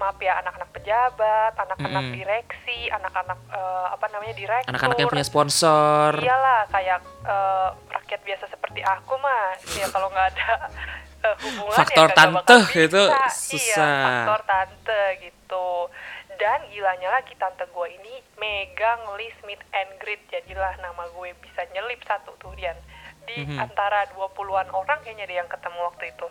maaf 0.01 0.17
ya 0.17 0.34
anak-anak 0.36 0.70
pejabat, 0.72 1.53
anak-anak 1.55 2.03
Mm-mm. 2.03 2.15
direksi, 2.15 2.89
anak-anak 2.89 3.38
eh, 3.48 3.88
apa 3.93 4.05
namanya 4.10 4.34
direktur. 4.34 4.72
Anak-anak 4.74 4.98
yang 4.98 5.10
punya 5.10 5.22
sponsor. 5.24 6.17
Iyalah 6.17 6.65
kayak 6.67 7.00
eh, 7.24 7.70
rakyat 7.91 8.22
biasa 8.24 8.46
seperti 8.48 8.81
aku 8.81 9.13
mah, 9.15 9.46
ya 9.72 9.86
kalau 9.88 10.10
nggak 10.10 10.27
ada 10.34 10.50
eh, 11.22 11.36
hubungan 11.39 11.77
Faktor 11.77 12.08
ya 12.08 12.12
kagak 12.12 12.34
bakal 12.34 12.60
tante 12.60 12.81
itu 12.81 13.03
bisa. 13.05 13.29
susah. 13.29 13.86
Iya, 13.86 14.03
faktor 14.03 14.39
tante 14.43 15.01
gitu. 15.22 15.67
Dan 16.34 16.60
gilanya 16.67 17.10
lagi 17.12 17.38
tante 17.38 17.63
gue 17.63 17.88
ini 17.93 18.13
megang 18.36 18.98
list 19.13 19.38
meet 19.46 19.62
and 19.72 19.93
greet 19.98 20.25
jadilah 20.27 20.74
nama 20.75 21.05
gue 21.08 21.38
bisa 21.38 21.62
nyelip 21.70 22.01
satu 22.01 22.34
tuh 22.36 22.50
Dian 22.58 22.74
di 23.22 23.46
Mhm. 23.46 23.62
antara 23.62 24.10
20-an 24.10 24.74
orang 24.74 24.98
kayaknya 25.00 25.29
dia 25.29 25.38
yang 25.38 25.48
ketemu 25.48 25.77
waktu 25.86 26.10
itu 26.10 26.27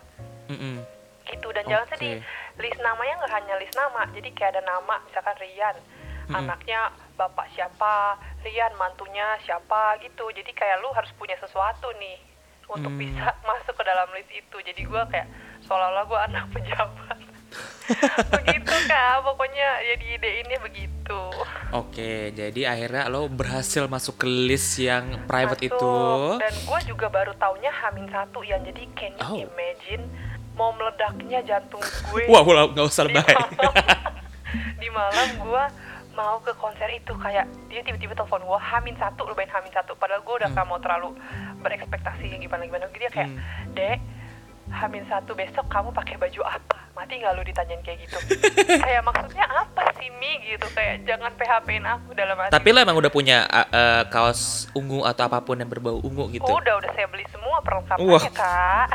Mm-mm. 0.51 0.77
Gitu 1.25 1.49
dan 1.51 1.65
jangan 1.65 1.85
Oke. 1.85 1.93
sedih 1.95 2.17
list 2.59 2.79
namanya 2.79 3.15
nggak 3.17 3.33
hanya 3.33 3.55
list 3.57 3.75
nama 3.75 4.03
jadi 4.11 4.29
kayak 4.31 4.51
ada 4.53 4.63
nama 4.65 4.95
misalkan 5.03 5.37
Rian 5.39 5.77
Mm-mm. 6.23 6.39
anaknya 6.39 6.81
bapak 7.15 7.47
siapa 7.51 8.15
Rian 8.41 8.73
mantunya 8.75 9.35
siapa 9.41 9.99
gitu 9.99 10.29
jadi 10.31 10.49
kayak 10.49 10.79
lu 10.79 10.91
harus 10.91 11.11
punya 11.15 11.35
sesuatu 11.37 11.91
nih 11.97 12.19
untuk 12.67 12.89
Hmm. 12.89 13.01
bisa 13.01 13.27
masuk 13.49 13.75
ke 13.75 13.83
dalam 13.83 14.09
list 14.11 14.31
itu 14.31 14.57
jadi 14.61 14.81
gua 14.85 15.03
kayak 15.05 15.27
seolah-olah 15.61 16.05
gua 16.05 16.21
anak 16.25 16.45
pejabat 16.55 17.19
begitu 18.33 18.75
kak 18.87 19.19
pokoknya 19.21 19.69
jadi 19.85 20.05
ide 20.13 20.31
ini 20.41 20.57
begitu 20.59 21.19
Oke, 21.73 22.31
jadi 22.31 22.67
akhirnya 22.69 23.07
lo 23.07 23.27
berhasil 23.27 23.87
masuk 23.87 24.15
ke 24.17 24.27
list 24.27 24.79
yang 24.79 25.23
private 25.25 25.59
Masuk. 25.61 25.75
itu. 25.75 25.95
dan 26.39 26.55
gue 26.61 26.81
juga 26.87 27.07
baru 27.09 27.35
taunya 27.35 27.71
hamin 27.73 28.07
satu 28.07 28.43
ya 28.43 28.59
jadi 28.61 28.87
can 28.93 29.11
you 29.13 29.27
Oh. 29.27 29.35
imagine 29.45 30.07
mau 30.61 30.71
meledaknya 30.71 31.41
jantung 31.41 31.81
gue 31.81 32.29
Wah, 32.29 32.45
wah, 32.45 32.69
nggak 32.69 32.85
usah 32.85 33.03
di 33.03 33.17
lebay. 33.17 33.33
malam, 33.33 33.49
di 34.77 34.89
malam 34.91 35.29
gue 35.39 35.65
mau 36.13 36.37
ke 36.39 36.53
konser 36.55 36.91
itu 36.91 37.17
kayak 37.17 37.49
dia 37.67 37.81
tiba-tiba 37.81 38.13
telepon 38.13 38.43
gue 38.43 38.61
hamin 38.61 38.93
satu 38.95 39.25
lu 39.25 39.33
main 39.33 39.49
hamin 39.49 39.73
satu 39.73 39.97
padahal 39.97 40.21
gue 40.21 40.35
udah 40.37 40.49
Hmm. 40.49 40.59
gak 40.59 40.67
mau 40.67 40.77
terlalu 40.77 41.17
berekspektasi 41.57 42.37
gimana 42.37 42.63
gimana 42.63 42.85
dia 42.91 43.09
kayak 43.09 43.31
Hmm. 43.31 43.41
dek 43.73 43.99
hamin 44.71 45.03
satu 45.05 45.33
besok 45.33 45.65
kamu 45.67 45.91
pakai 45.91 46.15
baju 46.15 46.41
apa 46.45 46.79
mati 46.93 47.17
nggak 47.17 47.33
lu 47.33 47.43
ditanyain 47.43 47.81
kayak 47.81 48.05
gitu 48.05 48.19
kayak 48.85 49.01
maksudnya 49.01 49.47
apa 49.47 49.83
sih 49.97 50.11
mi 50.13 50.31
gitu 50.45 50.67
kayak 50.71 51.03
jangan 51.03 51.33
php-in 51.33 51.83
aku 51.83 52.13
dalam 52.13 52.37
hati 52.37 52.53
Tapi 52.53 52.69
lo 52.69 52.79
emang 52.79 52.97
udah 52.97 53.09
punya 53.09 53.47
uh, 53.47 53.67
uh, 53.67 54.03
kaos 54.07 54.67
ungu 54.73 55.03
atau 55.03 55.25
apa 55.25 55.41
pun 55.41 55.57
yang 55.57 55.67
berbau 55.67 55.99
ungu 55.99 56.29
gitu. 56.29 56.45
Udah 56.45 56.75
udah 56.77 56.91
saya 56.93 57.07
beli 57.07 57.25
semua 57.31 57.59
perlengkapannya 57.63 58.31
kak. 58.31 58.89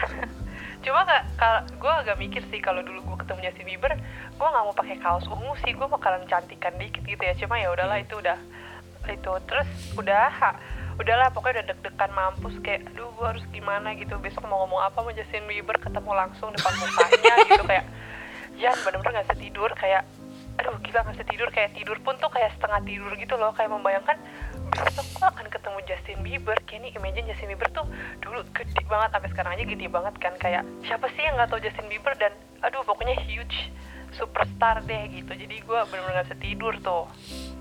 Cuma 0.86 1.02
nggak, 1.02 1.82
gue 1.82 1.94
agak 2.06 2.16
mikir 2.22 2.46
sih 2.54 2.62
kalau 2.62 2.86
dulu 2.86 3.02
gue 3.02 3.18
ketemu 3.26 3.40
Justin 3.50 3.66
Bieber, 3.66 3.94
gue 4.38 4.48
nggak 4.48 4.66
mau 4.70 4.76
pakai 4.78 5.02
kaos 5.02 5.26
ungu 5.26 5.58
sih, 5.66 5.74
gue 5.74 5.88
bakalan 5.90 6.22
cantikan 6.30 6.78
dikit 6.78 7.02
gitu 7.02 7.20
ya. 7.26 7.34
Cuma 7.34 7.58
ya 7.58 7.74
udahlah 7.74 7.98
itu 7.98 8.22
udah 8.22 8.38
itu 9.06 9.32
terus 9.46 9.70
udah 9.98 10.34
ha- 10.34 10.58
udahlah 10.98 11.30
pokoknya 11.30 11.62
udah 11.62 11.66
deg-degan 11.76 12.12
mampus 12.16 12.56
kayak 12.64 12.88
aduh 12.90 13.12
gue 13.14 13.28
harus 13.28 13.46
gimana 13.52 13.94
gitu 14.00 14.16
besok 14.18 14.48
mau 14.48 14.64
ngomong 14.66 14.82
apa 14.82 14.98
sama 15.04 15.12
Justin 15.14 15.46
Bieber 15.46 15.78
ketemu 15.78 16.12
langsung 16.16 16.50
depan 16.56 16.74
mukanya 16.80 17.34
gitu 17.52 17.64
kayak 17.68 17.86
Jan 18.56 18.78
bener-bener 18.88 19.20
gak 19.20 19.26
bisa 19.28 19.38
tidur 19.38 19.70
kayak 19.76 20.04
aduh 20.56 20.76
gila 20.80 21.04
gak 21.04 21.14
bisa 21.20 21.28
tidur 21.28 21.50
kayak 21.52 21.76
tidur 21.76 21.98
pun 22.00 22.16
tuh 22.16 22.32
kayak 22.32 22.56
setengah 22.56 22.80
tidur 22.88 23.12
gitu 23.20 23.36
loh 23.36 23.52
kayak 23.52 23.68
membayangkan 23.68 24.18
besok 24.82 25.08
gue 25.16 25.28
akan 25.28 25.48
ketemu 25.48 25.80
Justin 25.88 26.20
Bieber 26.22 26.58
nih 26.86 26.92
imagine 26.94 27.26
Justin 27.32 27.50
Bieber 27.56 27.70
tuh 27.72 27.86
dulu 28.22 28.44
gede 28.54 28.84
banget 28.86 29.10
sampai 29.16 29.30
sekarang 29.32 29.52
aja 29.58 29.64
gede 29.66 29.88
banget 29.90 30.16
kan 30.22 30.34
kayak 30.38 30.64
siapa 30.86 31.10
sih 31.16 31.24
yang 31.26 31.40
nggak 31.40 31.50
tahu 31.50 31.62
Justin 31.64 31.88
Bieber 31.90 32.14
dan 32.20 32.32
aduh 32.62 32.86
pokoknya 32.86 33.18
huge 33.26 33.74
superstar 34.14 34.86
deh 34.86 35.04
gitu 35.12 35.32
jadi 35.34 35.56
gue 35.60 35.80
bener-bener 35.92 36.24
gak 36.24 36.28
bisa 36.32 36.38
tidur 36.40 36.74
tuh 36.80 37.06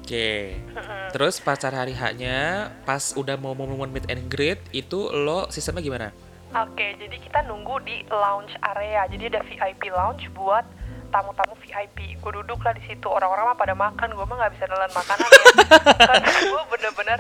Oke. 0.05 0.61
Mm-mm. 0.77 1.17
Terus 1.17 1.41
pacar 1.41 1.73
hari 1.73 1.97
haknya 1.97 2.69
pas 2.85 3.17
udah 3.17 3.41
mau 3.41 3.57
momen 3.57 3.89
meet 3.89 4.05
and 4.13 4.29
greet 4.29 4.61
itu 4.69 5.09
lo 5.09 5.49
sistemnya 5.49 5.81
gimana? 5.81 6.09
Oke, 6.53 6.93
jadi 7.01 7.17
kita 7.17 7.41
nunggu 7.49 7.81
di 7.89 8.05
lounge 8.13 8.53
area. 8.61 9.09
Jadi 9.09 9.33
ada 9.33 9.41
VIP 9.49 9.89
lounge 9.89 10.29
buat 10.37 10.69
tamu-tamu 11.09 11.57
VIP. 11.57 12.21
Gue 12.21 12.33
duduk 12.37 12.61
lah 12.61 12.77
di 12.77 12.85
situ. 12.85 13.09
Orang-orang 13.09 13.49
mah 13.49 13.57
pada 13.57 13.73
makan, 13.73 14.13
gue 14.13 14.27
mah 14.29 14.37
nggak 14.45 14.53
bisa 14.61 14.69
nelan 14.69 14.93
makanan 14.93 15.25
ya. 15.25 15.44
Karena 15.55 16.29
gue 16.31 16.63
bener-bener 16.71 17.19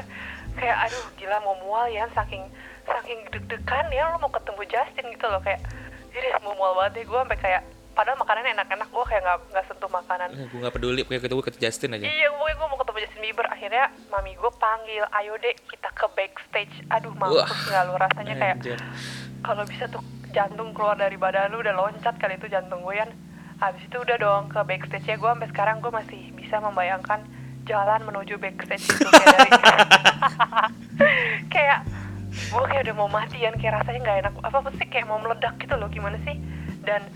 kayak 0.55 0.77
aduh 0.89 1.05
gila 1.19 1.37
mau 1.43 1.57
mual 1.63 1.87
ya, 1.91 2.07
saking 2.15 2.47
saking 2.85 3.21
deg-degan 3.33 3.89
ya 3.91 4.13
lo 4.13 4.21
mau 4.21 4.31
ketemu 4.31 4.63
Justin 4.69 5.07
gitu 5.09 5.27
loh 5.27 5.41
kayak 5.41 5.61
jadi 6.13 6.37
mau 6.45 6.55
mual 6.55 6.77
banget 6.79 7.01
deh 7.01 7.05
gue 7.09 7.19
sampai 7.19 7.39
kayak 7.41 7.63
padahal 7.95 8.19
makanannya 8.21 8.53
enak-enak 8.59 8.89
gue 8.91 9.05
kayak 9.07 9.23
nggak 9.23 9.39
nggak 9.55 9.65
sentuh 9.71 9.91
makanan 9.91 10.29
Eh, 10.35 10.47
gue 10.51 10.59
gak 10.61 10.75
peduli, 10.75 11.01
pokoknya 11.07 11.23
ketemu 11.23 11.43
ke 11.47 11.53
Justin 11.63 11.95
aja. 11.95 12.07
Iya, 12.11 12.29
pokoknya 12.35 12.55
gue 12.59 12.69
mau 12.69 12.79
ketemu 12.83 12.99
Justin 13.07 13.23
Bieber. 13.23 13.47
Akhirnya 13.47 13.85
mami 14.11 14.33
gue 14.35 14.53
panggil, 14.59 15.05
ayo 15.15 15.33
dek 15.39 15.57
kita 15.71 15.89
ke 15.95 16.07
backstage. 16.19 16.75
Aduh, 16.91 17.15
mampus 17.15 17.61
nggak 17.71 17.83
lu 17.87 17.95
rasanya 17.95 18.35
kayak 18.35 18.57
kalau 19.47 19.63
bisa 19.63 19.85
tuh 19.87 20.03
jantung 20.35 20.75
keluar 20.75 20.99
dari 20.99 21.15
badan 21.15 21.55
lu 21.55 21.63
udah 21.63 21.75
loncat 21.75 22.19
kali 22.19 22.35
itu 22.35 22.51
jantung 22.51 22.83
gue 22.83 22.95
kan. 22.99 23.11
Habis 23.63 23.87
itu 23.87 23.97
udah 23.97 24.17
dong 24.19 24.51
ke 24.51 24.59
backstage 24.67 25.07
ya 25.07 25.15
gue 25.15 25.31
sampai 25.31 25.49
sekarang 25.55 25.79
gue 25.79 25.93
masih 25.95 26.35
bisa 26.35 26.59
membayangkan 26.59 27.23
jalan 27.65 28.01
menuju 28.05 28.37
backstage 28.37 28.85
itu 28.85 29.09
kayak 29.09 29.37
dari 29.37 29.51
kayak 31.55 31.79
gue 32.35 32.65
kayak 32.71 32.83
udah 32.87 32.97
mau 32.97 33.11
mati 33.11 33.41
kan 33.43 33.55
kayak 33.57 33.83
rasanya 33.83 34.01
nggak 34.05 34.19
enak. 34.27 34.33
Apa 34.45 34.57
apa 34.61 34.71
sih? 34.77 34.87
Kayak 34.89 35.07
mau 35.11 35.19
meledak 35.21 35.55
gitu 35.59 35.75
loh 35.75 35.89
gimana 35.89 36.19
sih? 36.23 36.37
Dan 36.85 37.09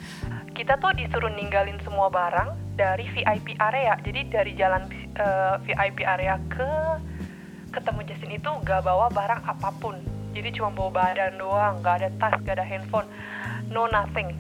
kita 0.57 0.81
tuh 0.81 0.97
disuruh 0.97 1.31
ninggalin 1.31 1.79
semua 1.85 2.09
barang 2.11 2.75
dari 2.75 3.07
VIP 3.13 3.59
area. 3.61 3.95
Jadi 4.03 4.21
dari 4.31 4.53
jalan 4.57 4.89
eh, 5.15 5.55
VIP 5.69 6.03
area 6.07 6.41
ke 6.51 6.71
ketemu 7.69 8.01
Justin 8.09 8.33
itu 8.41 8.51
gak 8.65 8.83
bawa 8.83 9.13
barang 9.13 9.45
apa 9.45 9.71
pun. 9.77 10.01
Jadi 10.33 10.49
cuma 10.57 10.73
bawa 10.73 10.91
badan 11.05 11.37
doang 11.37 11.83
gak 11.85 12.03
ada 12.03 12.09
tas 12.17 12.35
gak 12.43 12.57
ada 12.59 12.67
handphone 12.67 13.07
no 13.69 13.87
nothing. 13.91 14.33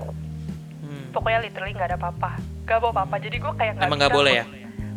Hmm. 0.88 1.12
pokoknya 1.12 1.44
literally 1.44 1.76
nggak 1.76 1.92
ada 1.92 1.98
apa-apa. 2.00 2.40
Gak 2.64 2.80
bawa 2.80 2.92
apa-apa. 2.96 3.16
Jadi 3.20 3.36
gue 3.36 3.52
kayak 3.60 3.76
Emang 3.76 4.00
bisa 4.00 4.08
nggak 4.08 4.16
boleh 4.16 4.32
ya? 4.40 4.44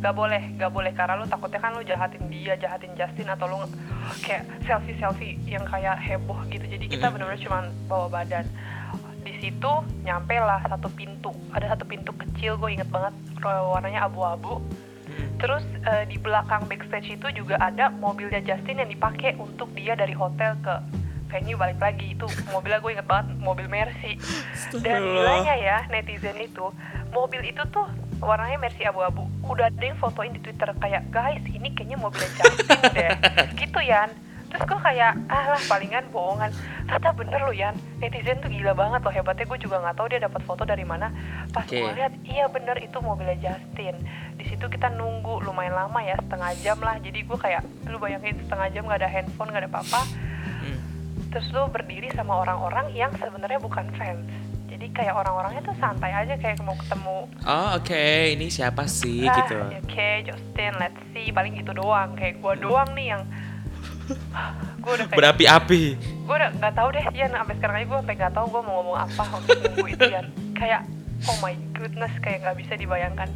Gak 0.02 0.18
boleh, 0.18 0.44
gak 0.58 0.72
boleh. 0.74 0.92
Karena 0.98 1.22
lu 1.22 1.30
takutnya 1.30 1.62
kan 1.62 1.78
lu 1.78 1.86
jahatin 1.86 2.26
dia, 2.34 2.58
jahatin 2.58 2.92
Justin 2.98 3.30
atau 3.30 3.46
lu 3.46 3.58
kayak 4.26 4.50
selfie 4.66 4.98
selfie 4.98 5.38
yang 5.46 5.62
kayak 5.70 5.96
heboh 6.02 6.42
gitu. 6.50 6.66
Jadi 6.66 6.86
kita 6.90 7.14
benar-benar 7.14 7.38
cuma 7.38 7.60
bawa 7.86 8.08
badan. 8.10 8.50
Di 9.22 9.38
situ 9.38 9.72
nyampe 10.02 10.34
lah 10.42 10.66
satu 10.66 10.90
pintu, 10.90 11.30
ada 11.54 11.78
satu 11.78 11.86
pintu 11.86 12.10
kecil 12.18 12.58
gue 12.58 12.74
inget 12.74 12.90
banget. 12.90 13.14
Warnanya 13.46 14.10
abu-abu. 14.10 14.66
Terus 15.38 15.62
eh, 15.86 16.10
di 16.10 16.18
belakang 16.18 16.66
backstage 16.66 17.14
itu 17.14 17.30
juga 17.38 17.62
ada 17.62 17.94
mobilnya 17.94 18.42
Justin 18.42 18.82
yang 18.82 18.90
dipakai 18.90 19.38
untuk 19.38 19.70
dia 19.78 19.94
dari 19.94 20.18
hotel 20.18 20.58
ke 20.66 20.74
venue 21.30 21.54
balik 21.54 21.78
lagi. 21.78 22.18
Itu 22.18 22.26
mobilnya 22.50 22.82
gue 22.82 22.92
inget 22.98 23.06
banget 23.06 23.28
mobil 23.38 23.70
Mercy. 23.70 24.18
Dan 24.86 25.06
gilanya 25.06 25.54
ya 25.62 25.78
netizen 25.94 26.42
itu 26.42 26.74
mobil 27.14 27.46
itu 27.46 27.62
tuh 27.70 27.86
warnanya 28.22 28.58
Mercy 28.62 28.86
abu-abu. 28.86 29.26
Udah 29.44 29.68
ada 29.68 29.82
yang 29.84 29.98
fotoin 29.98 30.32
di 30.32 30.40
Twitter 30.40 30.70
kayak 30.78 31.10
guys 31.10 31.42
ini 31.50 31.74
kayaknya 31.74 31.98
mobilnya 31.98 32.30
Justin 32.38 32.80
deh. 32.94 33.10
Gitu 33.60 33.80
Yan. 33.82 34.10
Terus 34.52 34.68
gue 34.68 34.80
kayak 34.84 35.16
ah 35.32 35.46
lah 35.56 35.62
palingan 35.66 36.06
bohongan. 36.14 36.52
Ternyata 36.86 37.10
bener 37.18 37.40
loh 37.42 37.56
Yan. 37.56 37.76
Netizen 37.98 38.40
tuh 38.40 38.52
gila 38.54 38.78
banget 38.78 39.02
loh. 39.02 39.14
Hebatnya 39.14 39.46
gue 39.50 39.60
juga 39.60 39.76
nggak 39.82 39.96
tahu 39.98 40.08
dia 40.14 40.20
dapat 40.22 40.42
foto 40.46 40.64
dari 40.64 40.86
mana. 40.86 41.10
Pas 41.50 41.66
Oke. 41.66 41.82
gue 41.82 41.92
lihat 41.98 42.14
iya 42.24 42.46
bener 42.48 42.78
itu 42.80 43.02
mobilnya 43.02 43.36
Justin. 43.42 43.98
Di 44.38 44.46
situ 44.46 44.70
kita 44.70 44.94
nunggu 44.94 45.42
lumayan 45.42 45.74
lama 45.74 46.00
ya 46.06 46.16
setengah 46.22 46.52
jam 46.62 46.78
lah. 46.80 47.02
Jadi 47.02 47.26
gue 47.26 47.38
kayak 47.42 47.66
lu 47.90 47.98
bayangin 47.98 48.38
setengah 48.46 48.68
jam 48.70 48.86
gak 48.86 49.02
ada 49.02 49.10
handphone 49.10 49.50
gak 49.50 49.66
ada 49.66 49.72
apa-apa. 49.72 50.02
Hmm. 50.62 50.78
terus 51.34 51.48
lu 51.56 51.66
berdiri 51.74 52.14
sama 52.14 52.38
orang-orang 52.44 52.94
yang 52.94 53.10
sebenarnya 53.18 53.58
bukan 53.58 53.88
fans 53.98 54.30
kayak 54.92 55.14
orang-orangnya 55.16 55.62
tuh 55.64 55.76
santai 55.80 56.12
aja 56.12 56.36
kayak 56.36 56.60
mau 56.62 56.76
ketemu 56.76 57.18
Oh 57.48 57.68
oke, 57.76 58.04
ini 58.32 58.48
siapa 58.48 58.84
sih 58.86 59.24
ah, 59.24 59.36
gitu? 59.40 59.58
oke 59.82 60.10
Justin 60.28 60.72
let's 60.78 61.02
see. 61.12 61.32
Paling 61.32 61.56
gitu 61.56 61.72
doang. 61.72 62.14
Kayak 62.16 62.40
gua 62.40 62.54
doang 62.56 62.90
nih 62.94 63.16
yang 63.16 63.24
gue 64.84 64.92
udah 64.92 65.08
kayak 65.08 65.20
Berapi-api. 65.20 65.84
gue 65.98 66.36
udah 66.36 66.52
nggak 66.58 66.74
tahu 66.76 66.88
deh 66.92 67.06
ya 67.16 67.28
sampai 67.30 67.56
sekarang 67.56 67.76
aja 67.80 67.86
gue 67.88 67.98
sampai 68.04 68.16
nggak 68.20 68.34
tahu 68.36 68.46
gue 68.52 68.62
mau 68.62 68.74
ngomong 68.82 68.98
apa 69.00 69.24
untuk 69.40 69.58
nunggu 69.58 69.88
itu 69.88 70.06
ya 70.12 70.22
kayak 70.52 70.82
oh 71.32 71.38
my 71.40 71.56
goodness 71.72 72.14
kayak 72.20 72.44
nggak 72.44 72.58
bisa 72.60 72.74
dibayangkan. 72.76 73.30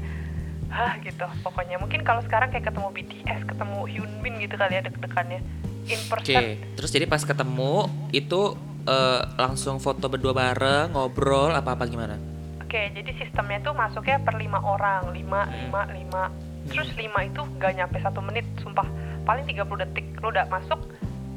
Hah 0.68 1.00
gitu. 1.00 1.24
Pokoknya 1.40 1.80
mungkin 1.80 2.04
kalau 2.04 2.20
sekarang 2.26 2.52
kayak 2.52 2.68
ketemu 2.68 2.88
BTS 2.92 3.42
ketemu 3.48 3.78
Hyunbin 3.88 4.34
gitu 4.44 4.56
kali 4.58 4.74
ya 4.76 4.82
deg-degannya. 4.84 5.40
In 5.86 6.02
Oke, 6.02 6.10
person 6.10 6.42
terus 6.74 6.90
jadi 6.90 7.06
pas 7.06 7.22
ketemu 7.22 7.86
itu 8.10 8.58
eh, 8.86 9.22
langsung 9.38 9.82
foto 9.82 10.08
berdua 10.08 10.34
bareng, 10.34 10.94
ngobrol 10.94 11.52
apa-apa 11.52 11.84
gimana? 11.90 12.16
Oke, 12.62 12.90
jadi 12.94 13.12
sistemnya 13.18 13.62
tuh 13.62 13.74
masuknya 13.78 14.18
per 14.22 14.38
lima 14.38 14.62
orang, 14.62 15.14
lima, 15.14 15.46
lima, 15.50 15.82
lima. 15.94 16.24
Terus 16.66 16.90
lima 16.98 17.26
itu 17.26 17.46
gak 17.62 17.78
nyampe 17.78 18.02
satu 18.02 18.22
menit, 18.26 18.46
sumpah. 18.62 18.90
Paling 19.26 19.46
30 19.46 19.86
detik, 19.86 20.06
lu 20.22 20.34
udah 20.34 20.50
masuk, 20.50 20.82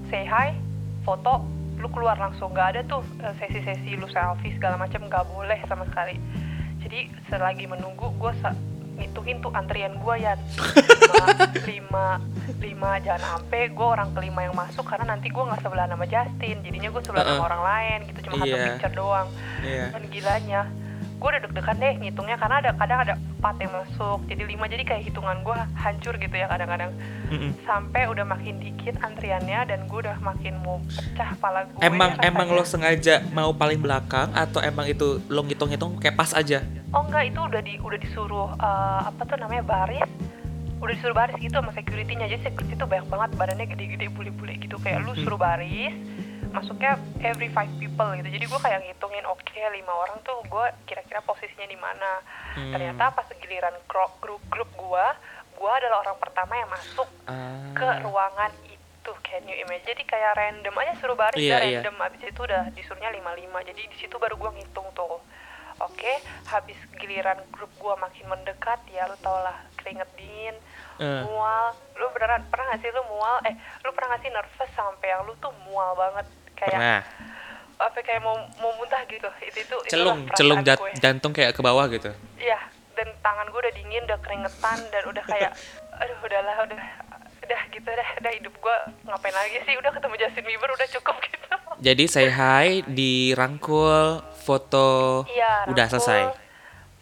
say 0.09 0.25
hi, 0.25 0.57
foto, 1.05 1.45
lu 1.77 1.89
keluar 1.93 2.17
langsung. 2.17 2.57
Gak 2.57 2.77
ada 2.77 2.81
tuh 2.89 3.05
eh, 3.21 3.35
sesi-sesi 3.37 3.97
lu 4.01 4.09
selfie 4.09 4.57
segala 4.57 4.81
macam, 4.81 5.05
gak 5.09 5.29
boleh 5.29 5.61
sama 5.69 5.85
sekali. 5.89 6.17
Jadi 6.81 7.13
selagi 7.29 7.69
menunggu, 7.69 8.09
gue 8.17 8.33
ngitungin 8.99 9.39
tuh 9.39 9.51
antrian 9.51 9.95
gue 9.95 10.15
ya 10.19 10.35
lima, 10.99 11.27
lima, 11.71 12.07
lima 12.59 12.91
jangan 12.99 13.23
sampai 13.39 13.71
gue 13.71 13.87
orang 13.87 14.11
kelima 14.13 14.41
yang 14.43 14.55
masuk 14.55 14.85
karena 14.85 15.15
nanti 15.15 15.29
gue 15.29 15.39
nggak 15.41 15.61
sebelah 15.61 15.87
nama 15.87 16.05
Justin 16.05 16.57
jadinya 16.61 16.89
gue 16.89 17.03
sebelah 17.03 17.23
Uh-uh. 17.23 17.37
sama 17.37 17.45
orang 17.47 17.63
lain 17.63 17.99
gitu 18.07 18.19
cuma 18.27 18.35
satu 18.37 18.51
Iya. 18.51 18.65
picture 18.67 18.95
doang 18.95 19.29
Iya. 19.63 19.85
dan 19.91 20.03
gilanya 20.09 20.61
gue 21.19 21.29
udah 21.35 21.43
deg-degan 21.43 21.77
deh 21.83 21.93
ngitungnya 21.99 22.39
karena 22.39 22.57
ada 22.63 22.71
kadang 22.79 22.99
ada 23.03 23.15
empat 23.19 23.55
yang 23.59 23.73
masuk 23.75 24.19
jadi 24.31 24.43
lima 24.47 24.65
jadi 24.71 24.83
kayak 24.87 25.03
hitungan 25.11 25.43
gue 25.43 25.59
hancur 25.75 26.15
gitu 26.15 26.35
ya 26.39 26.47
kadang-kadang. 26.47 26.95
Mm-mm. 27.29 27.53
sampai 27.67 28.09
udah 28.09 28.25
makin 28.25 28.57
dikit 28.63 28.97
antriannya 29.03 29.67
dan 29.69 29.85
gue 29.85 29.99
udah 29.99 30.17
makin 30.23 30.57
mau 30.65 30.81
pecah 30.87 31.37
pala 31.37 31.67
gue 31.69 31.83
Emang 31.83 32.17
ya 32.17 32.31
emang 32.31 32.49
lo 32.55 32.65
sengaja 32.65 33.21
mau 33.35 33.51
paling 33.53 33.83
belakang 33.83 34.31
atau 34.33 34.63
emang 34.63 34.87
itu 34.89 35.21
lo 35.29 35.43
ngitung-ngitung 35.45 35.99
kayak 36.01 36.17
pas 36.17 36.33
aja? 36.33 36.63
oh 36.95 37.05
enggak 37.05 37.29
itu 37.29 37.41
udah 37.45 37.61
di 37.61 37.75
udah 37.83 37.99
disuruh 38.01 38.49
eh, 38.57 39.01
apa 39.13 39.21
tuh 39.29 39.37
namanya 39.37 39.61
baris? 39.67 40.09
Udah 40.81 40.95
disuruh 40.95 41.13
baris 41.13 41.37
gitu 41.37 41.59
sama 41.59 41.75
security-nya. 41.75 42.31
Jadi 42.31 42.49
security 42.49 42.79
tuh 42.79 42.87
banyak 42.89 43.07
banget 43.11 43.31
badannya 43.37 43.67
gede-gede 43.67 44.07
bule-bule 44.15 44.55
gitu. 44.57 44.79
Kayak 44.81 45.05
lu 45.05 45.13
suruh 45.19 45.37
baris 45.37 45.93
masuknya 46.51 46.93
every 47.21 47.49
five 47.49 47.71
people 47.77 48.09
gitu. 48.15 48.29
Jadi 48.29 48.45
gue 48.45 48.61
kayak 48.61 48.81
ngitungin 48.83 49.25
oke 49.25 49.45
lima 49.69 49.93
orang 49.93 50.19
tuh 50.21 50.39
gue 50.43 50.67
kira-kira 50.85 51.21
posisinya 51.21 51.65
di 51.65 51.77
mana. 51.77 52.23
Hmm. 52.55 52.73
ternyata 52.73 53.13
pas 53.13 53.29
giliran 53.33 53.75
grup 53.87 54.13
grup 54.47 54.71
gue 54.71 55.07
gue 55.55 55.73
adalah 55.75 56.03
orang 56.03 56.19
pertama 56.19 56.55
yang 56.55 56.67
masuk 56.69 57.07
Ah. 57.25 57.71
ke 57.73 57.87
ruangan 58.03 58.51
itu. 58.65 58.77
Can 59.21 59.45
you 59.45 59.57
imagine? 59.59 59.89
Jadi 59.89 60.03
kayak 60.05 60.37
random 60.37 60.75
aja 60.77 60.93
suruh 60.97 61.15
baris 61.15 61.39
Iya, 61.39 61.57
udah 61.57 61.61
iya. 61.65 61.79
random. 61.81 61.97
Abis 61.99 62.23
itu 62.25 62.41
udah 62.41 62.63
disuruhnya 62.73 63.11
55 63.11 63.61
jadi 63.65 63.83
di 63.85 63.97
situ 63.97 64.15
baru 64.15 64.37
gua 64.37 64.51
ngitung 64.53 64.85
tuh 64.93 65.17
oke 65.81 66.13
habis 66.45 66.77
giliran 66.95 67.39
grup 67.49 67.71
gua 67.77 67.95
makin 67.97 68.27
mendekat 68.27 68.79
ya 68.89 69.05
lu 69.05 69.17
tau 69.19 69.39
lah 69.39 69.57
keringet 69.77 70.09
dingin 70.15 70.57
Eh. 70.99 71.23
mual 71.23 71.71
lu 71.95 72.11
beneran 72.11 72.43
pernah 72.47 72.75
gak 72.75 72.83
sih 72.83 72.91
lu 72.91 73.07
mual 73.07 73.39
eh 73.45 73.55
lu 73.81 73.91
pernah 73.93 74.13
gak 74.13 74.21
sih 74.21 74.31
nervous 74.31 74.71
sampai 74.73 75.07
yang 75.09 75.23
lu 75.23 75.35
tuh 75.37 75.55
mual 75.63 75.95
banget 75.95 76.27
kayak 76.55 76.75
Pernah. 76.75 77.01
apa 77.79 77.99
kayak 78.01 78.19
mau 78.19 78.35
mau 78.59 78.75
muntah 78.75 79.07
gitu 79.07 79.31
itu 79.41 79.63
itu 79.63 79.77
Celung, 79.87 80.27
celung 80.35 80.61
jat- 80.61 80.75
gue. 80.77 80.91
jantung 80.99 81.31
kayak 81.31 81.55
ke 81.55 81.63
bawah 81.63 81.87
gitu. 81.87 82.11
Iya, 82.35 82.59
dan 82.93 83.15
tangan 83.17 83.47
gue 83.47 83.61
udah 83.61 83.71
dingin, 83.73 84.03
udah 84.03 84.19
keringetan, 84.19 84.79
dan 84.91 85.03
udah 85.07 85.23
kayak, 85.23 85.55
aduh 86.03 86.19
udahlah, 86.19 86.57
udah, 86.67 86.81
udah 87.49 87.63
gitu 87.73 87.89
dah, 87.89 88.09
udah 88.21 88.33
hidup 88.37 88.55
gue 88.55 88.77
ngapain 89.03 89.33
lagi 89.33 89.57
sih, 89.65 89.75
udah 89.75 89.89
ketemu 89.89 90.15
Justin 90.21 90.45
Bieber 90.45 90.69
udah 90.69 90.89
cukup 90.93 91.17
gitu. 91.27 91.49
Jadi 91.81 92.05
say 92.05 92.29
hi, 92.29 92.85
dirangkul, 92.85 94.21
foto, 94.45 95.25
Iya, 95.25 95.65
udah 95.67 95.87
rangkul, 95.89 95.97
selesai. 95.97 96.23